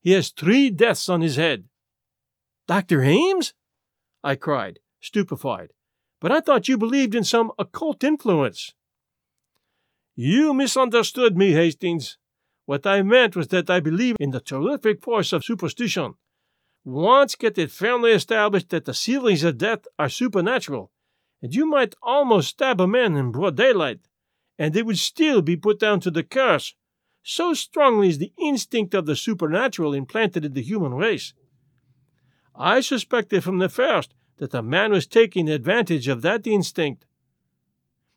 He 0.00 0.12
has 0.12 0.30
three 0.30 0.70
deaths 0.70 1.08
on 1.08 1.20
his 1.20 1.36
head. 1.36 1.64
Dr. 2.66 3.02
Ames? 3.02 3.54
I 4.24 4.34
cried, 4.34 4.78
stupefied. 5.00 5.72
But 6.20 6.32
I 6.32 6.40
thought 6.40 6.68
you 6.68 6.78
believed 6.78 7.14
in 7.14 7.24
some 7.24 7.52
occult 7.58 8.02
influence. 8.02 8.74
You 10.14 10.54
misunderstood 10.54 11.36
me, 11.36 11.52
Hastings. 11.52 12.18
What 12.64 12.86
I 12.86 13.02
meant 13.02 13.34
was 13.34 13.48
that 13.48 13.68
I 13.68 13.80
believe 13.80 14.16
in 14.20 14.30
the 14.30 14.40
terrific 14.40 15.02
force 15.02 15.32
of 15.32 15.44
superstition. 15.44 16.14
Once 16.84 17.36
get 17.36 17.56
it 17.58 17.70
firmly 17.70 18.10
established 18.10 18.70
that 18.70 18.84
the 18.84 18.94
ceilings 18.94 19.44
of 19.44 19.58
death 19.58 19.86
are 19.98 20.08
supernatural, 20.08 20.90
and 21.40 21.54
you 21.54 21.64
might 21.64 21.94
almost 22.02 22.48
stab 22.48 22.80
a 22.80 22.86
man 22.86 23.16
in 23.16 23.30
broad 23.30 23.56
daylight, 23.56 24.00
and 24.58 24.74
it 24.76 24.84
would 24.84 24.98
still 24.98 25.42
be 25.42 25.56
put 25.56 25.78
down 25.78 26.00
to 26.00 26.10
the 26.10 26.24
curse. 26.24 26.74
So 27.22 27.54
strongly 27.54 28.08
is 28.08 28.18
the 28.18 28.32
instinct 28.36 28.94
of 28.94 29.06
the 29.06 29.14
supernatural 29.14 29.94
implanted 29.94 30.44
in 30.44 30.54
the 30.54 30.62
human 30.62 30.94
race. 30.94 31.34
I 32.54 32.80
suspected 32.80 33.44
from 33.44 33.58
the 33.58 33.68
first 33.68 34.12
that 34.38 34.50
the 34.50 34.62
man 34.62 34.90
was 34.90 35.06
taking 35.06 35.48
advantage 35.48 36.08
of 36.08 36.22
that 36.22 36.46
instinct. 36.46 37.06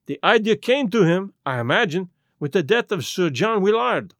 The 0.07 0.19
idea 0.23 0.55
came 0.55 0.89
to 0.89 1.03
him, 1.03 1.33
I 1.45 1.59
imagine, 1.59 2.09
with 2.39 2.51
the 2.51 2.63
death 2.63 2.91
of 2.91 3.05
Sir 3.05 3.29
John 3.29 3.61
Willard. 3.61 4.15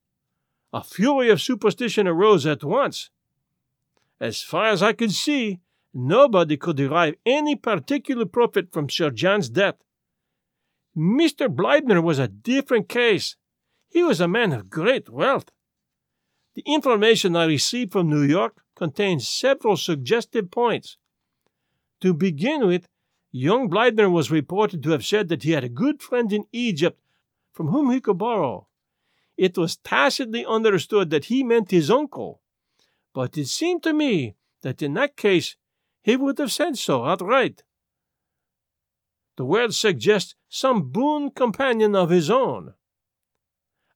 A 0.72 0.84
fury 0.84 1.30
of 1.30 1.42
superstition 1.42 2.08
arose 2.08 2.46
at 2.46 2.64
once. 2.64 3.10
As 4.20 4.42
far 4.42 4.68
as 4.68 4.82
I 4.82 4.94
could 4.94 5.12
see, 5.12 5.60
nobody 5.94 6.58
could 6.58 6.78
derive 6.78 7.16
any 7.26 7.56
particular 7.56 8.26
profit 8.26 8.72
from 8.72 8.90
Sir 8.90 9.10
John's 9.10 9.50
death. 9.50 9.76
Mr. 10.96 11.54
Bleibner 11.54 12.02
was 12.02 12.20
a 12.20 12.28
different 12.28 12.88
case. 12.88 13.36
He 13.90 14.04
was 14.04 14.22
a 14.22 14.28
man 14.28 14.54
of 14.54 14.70
great 14.70 15.10
wealth. 15.10 15.52
The 16.56 16.64
information 16.66 17.36
I 17.36 17.46
received 17.46 17.92
from 17.92 18.10
New 18.10 18.24
York 18.24 18.62
contains 18.76 19.28
several 19.28 19.76
suggestive 19.76 20.52
points. 20.52 20.98
To 22.02 22.14
begin 22.14 22.66
with, 22.66 22.88
young 23.32 23.70
Bleibner 23.70 24.10
was 24.10 24.32
reported 24.32 24.82
to 24.84 24.92
have 24.92 25.06
said 25.06 25.28
that 25.28 25.44
he 25.44 25.52
had 25.52 25.66
a 25.66 25.70
good 25.70 26.02
friend 26.02 26.32
in 26.32 26.46
Egypt 26.54 27.02
from 27.52 27.68
whom 27.68 27.92
he 27.92 28.00
could 28.00 28.18
borrow. 28.18 28.68
It 29.38 29.58
was 29.58 29.76
tacitly 29.78 30.46
understood 30.46 31.10
that 31.10 31.26
he 31.26 31.44
meant 31.44 31.72
his 31.72 31.92
uncle, 31.92 32.42
but 33.16 33.38
it 33.38 33.48
seemed 33.48 33.82
to 33.82 33.94
me 33.94 34.36
that 34.62 34.82
in 34.82 34.94
that 34.94 35.16
case 35.16 35.56
he 36.04 36.18
would 36.18 36.38
have 36.38 36.52
said 36.52 36.78
so 36.78 37.06
outright. 37.06 37.64
The 39.38 39.46
word 39.46 39.74
suggests 39.74 40.36
some 40.50 40.92
boon 40.92 41.32
companion 41.32 41.96
of 41.96 42.10
his 42.10 42.30
own. 42.30 42.74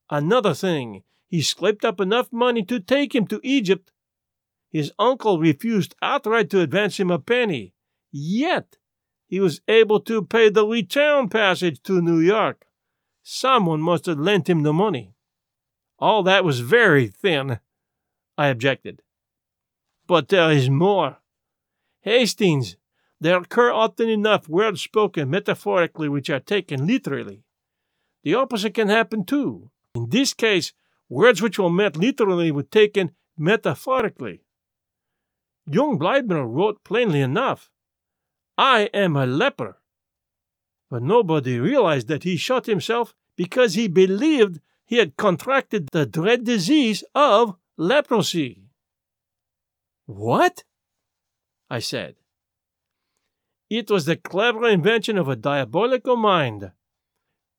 Another 0.10 0.54
thing, 0.54 1.04
he 1.28 1.42
scraped 1.42 1.84
up 1.84 2.00
enough 2.00 2.32
money 2.32 2.64
to 2.64 2.80
take 2.80 3.14
him 3.14 3.28
to 3.28 3.42
Egypt. 3.44 3.92
His 4.72 4.94
uncle 4.98 5.38
refused 5.38 5.96
outright 6.02 6.50
to 6.52 6.62
advance 6.62 6.98
him 6.98 7.12
a 7.12 7.20
penny, 7.20 7.74
yet 8.12 8.78
he 9.28 9.42
was 9.42 9.60
able 9.68 10.00
to 10.02 10.24
pay 10.24 10.50
the 10.50 10.66
return 10.66 11.28
passage 11.28 11.84
to 11.84 12.02
New 12.02 12.20
York. 12.20 12.66
Someone 13.22 13.82
must 13.82 14.06
have 14.06 14.20
lent 14.20 14.50
him 14.50 14.64
the 14.64 14.74
money. 14.74 15.14
All 16.00 16.24
that 16.24 16.46
was 16.46 16.62
very 16.62 17.08
thin, 17.08 17.60
I 18.38 18.48
objected. 18.48 19.02
But 20.10 20.30
there 20.30 20.50
is 20.52 20.72
more. 20.72 21.18
Hastings, 22.02 22.78
there 23.22 23.38
occur 23.38 23.72
often 23.72 24.10
enough 24.10 24.50
words 24.50 24.82
spoken 24.82 25.30
metaphorically 25.30 26.10
which 26.10 26.32
are 26.32 26.40
taken 26.40 26.88
literally. 26.88 27.44
The 28.24 28.34
opposite 28.34 28.74
can 28.74 28.90
happen 28.90 29.24
too. 29.24 29.70
In 29.94 30.10
this 30.10 30.34
case, 30.34 30.74
words 31.10 31.44
which 31.44 31.60
were 31.60 31.70
meant 31.70 31.96
literally 31.96 32.50
were 32.50 32.64
taken 32.64 33.12
metaphorically. 33.38 34.42
Young 35.68 36.00
Bleibner 36.00 36.52
wrote 36.52 36.84
plainly 36.84 37.22
enough, 37.22 37.70
I 38.58 38.90
am 38.96 39.16
a 39.16 39.28
leper. 39.28 39.78
But 40.90 41.04
nobody 41.04 41.60
realized 41.60 42.08
that 42.08 42.24
he 42.24 42.36
shot 42.36 42.66
himself 42.66 43.14
because 43.36 43.76
he 43.76 43.88
believed 43.88 44.60
he 44.88 44.98
had 44.98 45.18
contracted 45.18 45.90
the 45.92 46.08
dread 46.08 46.46
disease 46.46 47.04
of 47.14 47.58
leprosy. 47.78 48.69
What? 50.10 50.64
I 51.70 51.78
said. 51.78 52.16
It 53.70 53.92
was 53.92 54.06
the 54.06 54.16
clever 54.16 54.68
invention 54.68 55.20
of 55.20 55.28
a 55.28 55.36
diabolical 55.36 56.16
mind. 56.16 56.72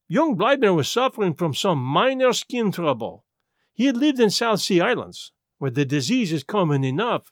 Young 0.08 0.36
Bleibner 0.36 0.74
was 0.74 0.88
suffering 0.88 1.34
from 1.34 1.54
some 1.54 1.78
minor 1.78 2.32
skin 2.32 2.72
trouble. 2.72 3.24
He 3.72 3.86
had 3.86 3.96
lived 3.96 4.18
in 4.18 4.30
South 4.30 4.60
Sea 4.60 4.80
Islands, 4.80 5.30
where 5.58 5.70
the 5.70 5.84
disease 5.84 6.32
is 6.32 6.42
common 6.42 6.82
enough. 6.82 7.30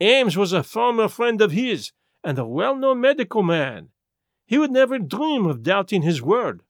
Ames 0.00 0.38
was 0.38 0.54
a 0.54 0.62
former 0.62 1.06
friend 1.06 1.42
of 1.42 1.52
his 1.52 1.92
and 2.24 2.38
a 2.38 2.46
well 2.46 2.74
known 2.74 3.02
medical 3.02 3.42
man. 3.42 3.90
He 4.46 4.56
would 4.56 4.70
never 4.70 4.98
dream 4.98 5.44
of 5.44 5.62
doubting 5.62 6.00
his 6.00 6.22
word. 6.22 6.62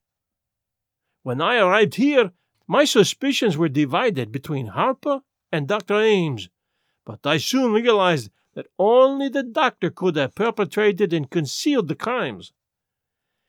When 1.22 1.40
I 1.40 1.58
arrived 1.58 1.94
here, 1.94 2.32
my 2.66 2.85
suspicions 2.85 3.56
were 3.56 3.68
divided 3.68 4.32
between 4.32 4.66
Harper 4.66 5.20
and 5.52 5.68
Dr. 5.68 6.00
Ames, 6.00 6.48
but 7.05 7.27
I 7.27 7.38
soon 7.38 7.73
realized 7.73 8.31
that 8.55 8.67
only 8.79 9.29
the 9.29 9.43
doctor 9.43 9.91
could 9.91 10.17
have 10.17 10.35
perpetrated 10.35 11.12
and 11.12 11.31
concealed 11.31 11.88
the 11.88 11.95
crimes 11.95 12.53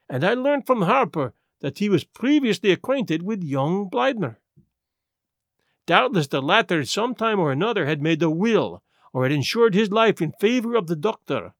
and 0.09 0.23
I 0.23 0.33
learned 0.33 0.67
from 0.67 0.83
Harper 0.83 1.33
that 1.61 1.79
he 1.79 1.89
was 1.89 2.03
previously 2.03 2.71
acquainted 2.71 3.23
with 3.23 3.43
young 3.43 3.89
Bleibner. 3.89 4.37
Doubtless 5.87 6.27
the 6.27 6.41
latter 6.41 6.85
some 6.85 7.15
time 7.15 7.39
or 7.39 7.51
another 7.51 7.85
had 7.85 8.01
made 8.01 8.21
a 8.21 8.29
will 8.29 8.83
or 9.11 9.23
had 9.23 9.31
insured 9.31 9.73
his 9.73 9.91
life 9.91 10.21
in 10.21 10.31
favor 10.33 10.75
of 10.75 10.85
the 10.85 10.95
doctor. 10.95 11.53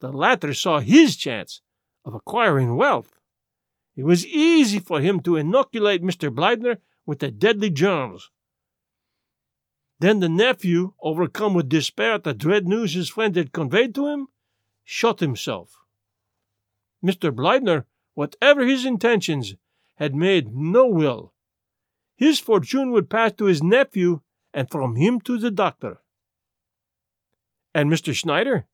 The 0.00 0.12
latter 0.12 0.54
saw 0.54 0.80
his 0.80 1.16
chance 1.16 1.60
of 2.04 2.14
acquiring 2.14 2.76
wealth. 2.76 3.18
It 3.94 4.04
was 4.04 4.26
easy 4.26 4.78
for 4.78 5.00
him 5.00 5.20
to 5.20 5.36
inoculate 5.36 6.02
Mr. 6.02 6.34
Bleibner 6.34 6.78
with 7.04 7.18
the 7.18 7.30
deadly 7.30 7.70
germs. 7.70 8.30
Then 9.98 10.20
the 10.20 10.28
nephew, 10.28 10.92
overcome 11.00 11.54
with 11.54 11.68
despair 11.68 12.14
at 12.14 12.24
the 12.24 12.34
dread 12.34 12.68
news 12.68 12.94
his 12.94 13.08
friend 13.08 13.34
had 13.34 13.52
conveyed 13.52 13.94
to 13.94 14.06
him, 14.08 14.28
shot 14.84 15.20
himself. 15.20 15.78
Mr. 17.04 17.34
Bleibner, 17.34 17.84
whatever 18.14 18.66
his 18.66 18.84
intentions, 18.84 19.54
had 19.96 20.14
made 20.14 20.54
no 20.54 20.86
will. 20.86 21.32
His 22.16 22.40
fortune 22.40 22.90
would 22.92 23.10
pass 23.10 23.32
to 23.32 23.46
his 23.46 23.62
nephew, 23.62 24.20
and 24.52 24.70
from 24.70 24.96
him 24.96 25.20
to 25.20 25.38
the 25.38 25.50
doctor. 25.50 26.00
And 27.74 27.90
Mr. 27.90 28.14
Schneider? 28.14 28.66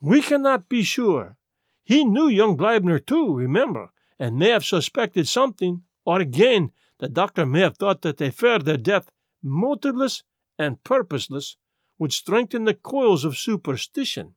We 0.00 0.20
cannot 0.20 0.68
be 0.68 0.82
sure. 0.82 1.38
He 1.82 2.04
knew 2.04 2.28
young 2.28 2.56
Bleibner 2.56 3.04
too, 3.04 3.34
remember, 3.34 3.90
and 4.18 4.38
may 4.38 4.50
have 4.50 4.64
suspected 4.64 5.28
something, 5.28 5.82
or 6.04 6.20
again, 6.20 6.72
the 6.98 7.08
doctor 7.08 7.46
may 7.46 7.60
have 7.60 7.76
thought 7.76 8.02
that 8.02 8.18
they 8.18 8.30
feared 8.30 8.64
their 8.64 8.76
death, 8.76 9.10
motiveless 9.44 10.22
and 10.58 10.82
purposeless, 10.82 11.56
would 11.98 12.12
strengthen 12.12 12.64
the 12.64 12.74
coils 12.74 13.24
of 13.24 13.36
superstition. 13.36 14.34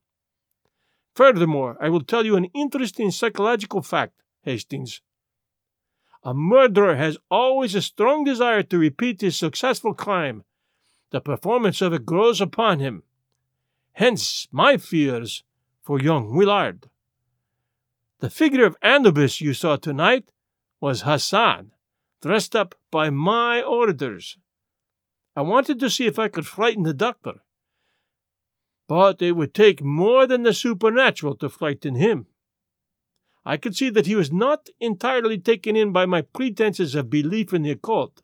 Furthermore, 1.16 1.78
I 1.82 1.90
will 1.90 2.04
tell 2.04 2.26
you 2.26 2.36
an 2.36 2.46
interesting 2.54 3.10
psychological 3.10 3.82
fact, 3.82 4.22
Hastings. 4.44 5.02
A 6.24 6.34
murderer 6.34 6.96
has 6.96 7.18
always 7.32 7.74
a 7.74 7.82
strong 7.82 8.24
desire 8.24 8.64
to 8.64 8.78
repeat 8.78 9.22
his 9.22 9.38
successful 9.38 9.94
crime. 9.94 10.44
The 11.12 11.22
performance 11.22 11.82
of 11.82 11.94
it 11.94 12.06
grows 12.06 12.42
upon 12.42 12.80
him. 12.80 13.04
Hence 13.94 14.48
my 14.52 14.78
fears 14.78 15.44
for 15.82 16.00
young 16.00 16.36
Willard. 16.36 16.90
The 18.20 18.30
figure 18.30 18.66
of 18.66 18.76
Anubis 18.82 19.42
you 19.42 19.54
saw 19.54 19.78
tonight 19.78 20.32
was 20.80 21.02
Hassan, 21.02 21.72
dressed 22.22 22.56
up 22.56 22.76
by 22.92 23.10
my 23.10 23.62
orders. 23.62 24.38
I 25.38 25.42
wanted 25.42 25.80
to 25.82 25.92
see 25.92 26.08
if 26.08 26.18
I 26.18 26.30
could 26.30 26.48
frighten 26.48 26.82
the 26.82 26.96
doctor, 26.96 27.44
but 28.88 29.22
it 29.22 29.34
would 29.34 29.54
take 29.54 29.84
more 29.84 30.26
than 30.26 30.42
the 30.42 30.52
supernatural 30.52 31.36
to 31.36 31.48
frighten 31.48 31.94
him. 31.94 32.26
I 33.46 33.58
could 33.58 33.76
see 33.76 33.92
that 33.92 34.08
he 34.08 34.16
was 34.16 34.32
not 34.32 34.70
entirely 34.80 35.38
taken 35.38 35.76
in 35.76 35.92
by 35.92 36.08
my 36.08 36.24
pretenses 36.24 36.96
of 36.96 37.12
belief 37.12 37.54
in 37.54 37.62
the 37.62 37.70
occult. 37.70 38.24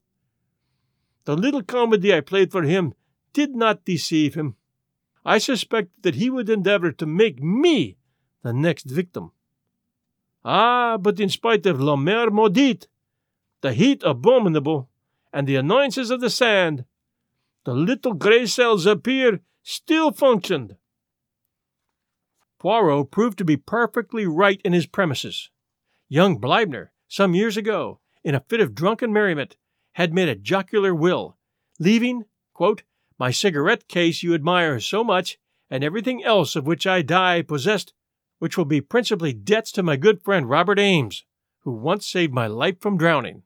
the 1.26 1.38
little 1.38 1.62
comedy 1.62 2.12
I 2.12 2.22
played 2.22 2.52
for 2.52 2.64
him 2.64 2.96
did 3.32 3.56
not 3.56 3.86
deceive 3.86 4.34
him. 4.34 4.56
I 5.24 5.38
suspected 5.38 6.02
that 6.02 6.16
he 6.16 6.32
would 6.32 6.50
endeavor 6.50 6.92
to 6.94 7.06
make 7.06 7.44
me 7.44 7.98
the 8.42 8.54
next 8.54 8.86
victim. 8.86 9.34
Ah, 10.44 10.98
but 10.98 11.20
in 11.20 11.30
spite 11.30 11.68
of 11.68 11.80
La 11.80 11.96
Mer 11.96 12.32
Maudite, 12.32 12.88
the 13.62 13.74
heat 13.74 14.02
abominable, 14.04 14.90
and 15.32 15.46
the 15.46 15.58
annoyances 15.58 16.10
of 16.10 16.20
the 16.20 16.32
sand, 16.32 16.86
the 17.66 17.74
little 17.74 18.14
grey 18.14 18.46
cells 18.46 18.86
appear 18.86 19.40
still 19.62 20.12
functioned. 20.12 20.76
Poirot 22.60 23.12
proved 23.12 23.38
to 23.38 23.46
be 23.46 23.58
perfectly 23.58 24.26
right 24.26 24.62
in 24.64 24.74
his 24.74 24.86
premises. 24.86 25.50
Young 26.08 26.40
Bleibner, 26.40 26.90
some 27.08 27.34
years 27.34 27.58
ago, 27.58 28.00
in 28.24 28.36
a 28.36 28.44
fit 28.48 28.62
of 28.62 28.76
drunken 28.76 29.12
merriment, 29.12 29.58
had 29.94 30.14
made 30.14 30.30
a 30.30 30.36
jocular 30.36 30.94
will, 30.96 31.38
leaving, 31.80 32.24
quote, 32.54 32.84
my 33.20 33.32
cigarette 33.32 33.88
case 33.88 34.24
you 34.24 34.34
admire 34.34 34.80
so 34.80 35.04
much, 35.04 35.38
and 35.70 35.84
everything 35.84 36.24
else 36.24 36.56
of 36.56 36.66
which 36.66 36.88
I 36.88 37.02
die 37.02 37.42
possessed, 37.42 37.94
which 38.40 38.58
will 38.58 38.66
be 38.66 38.82
principally 38.82 39.34
debts 39.34 39.72
to 39.74 39.84
my 39.84 39.96
good 39.96 40.22
friend 40.22 40.50
Robert 40.50 40.80
Ames, 40.80 41.24
who 41.62 41.72
once 41.72 42.08
saved 42.08 42.34
my 42.34 42.48
life 42.48 42.80
from 42.82 42.98
drowning. 42.98 43.44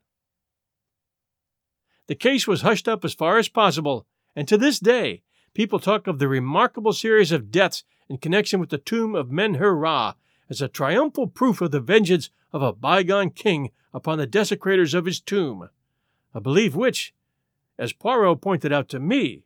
The 2.07 2.15
case 2.15 2.47
was 2.47 2.61
hushed 2.61 2.87
up 2.87 3.03
as 3.05 3.13
far 3.13 3.37
as 3.37 3.49
possible, 3.49 4.07
and 4.35 4.47
to 4.47 4.57
this 4.57 4.79
day 4.79 5.23
people 5.53 5.79
talk 5.79 6.07
of 6.07 6.19
the 6.19 6.27
remarkable 6.27 6.93
series 6.93 7.31
of 7.31 7.51
deaths 7.51 7.83
in 8.09 8.17
connection 8.17 8.59
with 8.59 8.69
the 8.69 8.77
tomb 8.77 9.15
of 9.15 9.31
Men 9.31 9.53
Ra 9.53 10.13
as 10.49 10.61
a 10.61 10.67
triumphal 10.67 11.27
proof 11.27 11.61
of 11.61 11.71
the 11.71 11.81
vengeance 11.81 12.29
of 12.53 12.61
a 12.61 12.73
bygone 12.73 13.31
king 13.31 13.71
upon 13.93 14.17
the 14.17 14.27
desecrators 14.27 14.93
of 14.93 15.05
his 15.05 15.19
tomb, 15.19 15.69
a 16.33 16.39
belief 16.39 16.75
which, 16.75 17.13
as 17.77 17.91
Poirot 17.91 18.41
pointed 18.41 18.71
out 18.71 18.87
to 18.89 18.99
me, 18.99 19.43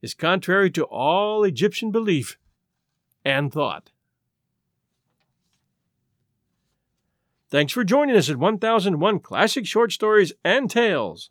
is 0.00 0.14
contrary 0.14 0.70
to 0.72 0.84
all 0.84 1.44
Egyptian 1.44 1.92
belief 1.92 2.38
and 3.24 3.52
thought. 3.52 3.90
Thanks 7.50 7.72
for 7.72 7.84
joining 7.84 8.16
us 8.16 8.30
at 8.30 8.36
1001 8.36 9.20
Classic 9.20 9.66
Short 9.66 9.92
Stories 9.92 10.32
and 10.42 10.70
Tales. 10.70 11.30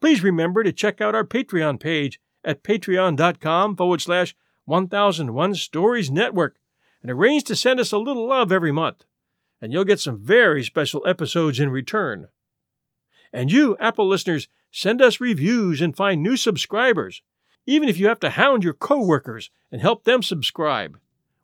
Please 0.00 0.22
remember 0.22 0.62
to 0.62 0.72
check 0.72 1.00
out 1.00 1.14
our 1.14 1.24
Patreon 1.24 1.80
page 1.80 2.20
at 2.44 2.62
patreon.com 2.62 3.76
forward 3.76 4.00
slash 4.00 4.34
1001 4.64 5.54
Stories 5.54 6.10
Network 6.10 6.56
and 7.02 7.10
arrange 7.10 7.44
to 7.44 7.56
send 7.56 7.80
us 7.80 7.92
a 7.92 7.98
little 7.98 8.26
love 8.28 8.52
every 8.52 8.72
month, 8.72 9.04
and 9.60 9.72
you'll 9.72 9.84
get 9.84 10.00
some 10.00 10.18
very 10.18 10.62
special 10.62 11.06
episodes 11.06 11.58
in 11.58 11.70
return. 11.70 12.28
And 13.32 13.50
you, 13.50 13.76
Apple 13.78 14.08
listeners, 14.08 14.48
send 14.70 15.02
us 15.02 15.20
reviews 15.20 15.80
and 15.80 15.96
find 15.96 16.22
new 16.22 16.36
subscribers 16.36 17.22
even 17.68 17.86
if 17.86 17.98
you 17.98 18.08
have 18.08 18.18
to 18.18 18.30
hound 18.30 18.64
your 18.64 18.72
coworkers 18.72 19.50
and 19.70 19.82
help 19.82 20.04
them 20.04 20.22
subscribe. 20.22 20.98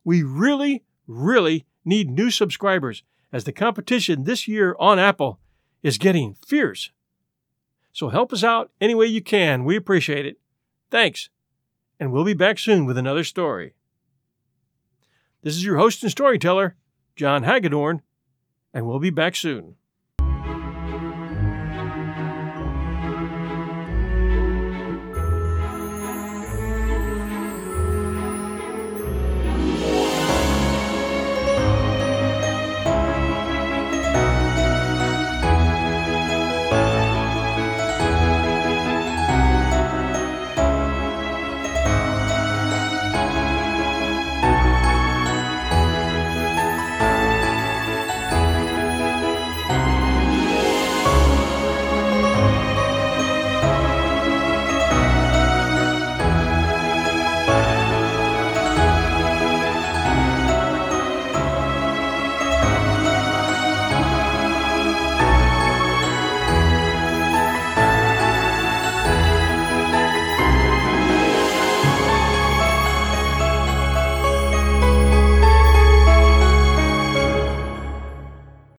We 0.05 0.23
really, 0.23 0.83
really 1.07 1.67
need 1.85 2.11
new 2.11 2.31
subscribers 2.31 3.03
as 3.31 3.45
the 3.45 3.53
competition 3.53 4.25
this 4.25 4.49
year 4.49 4.75
on 4.81 4.99
Apple 4.99 5.39
is 5.83 5.99
getting 5.99 6.35
fierce. 6.47 6.91
So 7.95 8.09
help 8.09 8.33
us 8.33 8.43
out 8.43 8.73
any 8.81 8.93
way 8.93 9.07
you 9.07 9.23
can. 9.23 9.65
We 9.65 9.77
appreciate 9.77 10.27
it. 10.27 10.39
Thanks. 10.91 11.31
And 12.01 12.13
we'll 12.13 12.25
be 12.25 12.35
back 12.35 12.59
soon 12.59 12.87
with 12.87 12.99
another 12.99 13.23
story. 13.23 13.75
This 15.43 15.55
is 15.55 15.65
your 15.65 15.77
host 15.77 16.03
and 16.03 16.11
storyteller, 16.11 16.75
John 17.15 17.45
Hagedorn, 17.45 18.03
and 18.73 18.85
we'll 18.85 18.99
be 18.99 19.11
back 19.11 19.37
soon. 19.37 19.77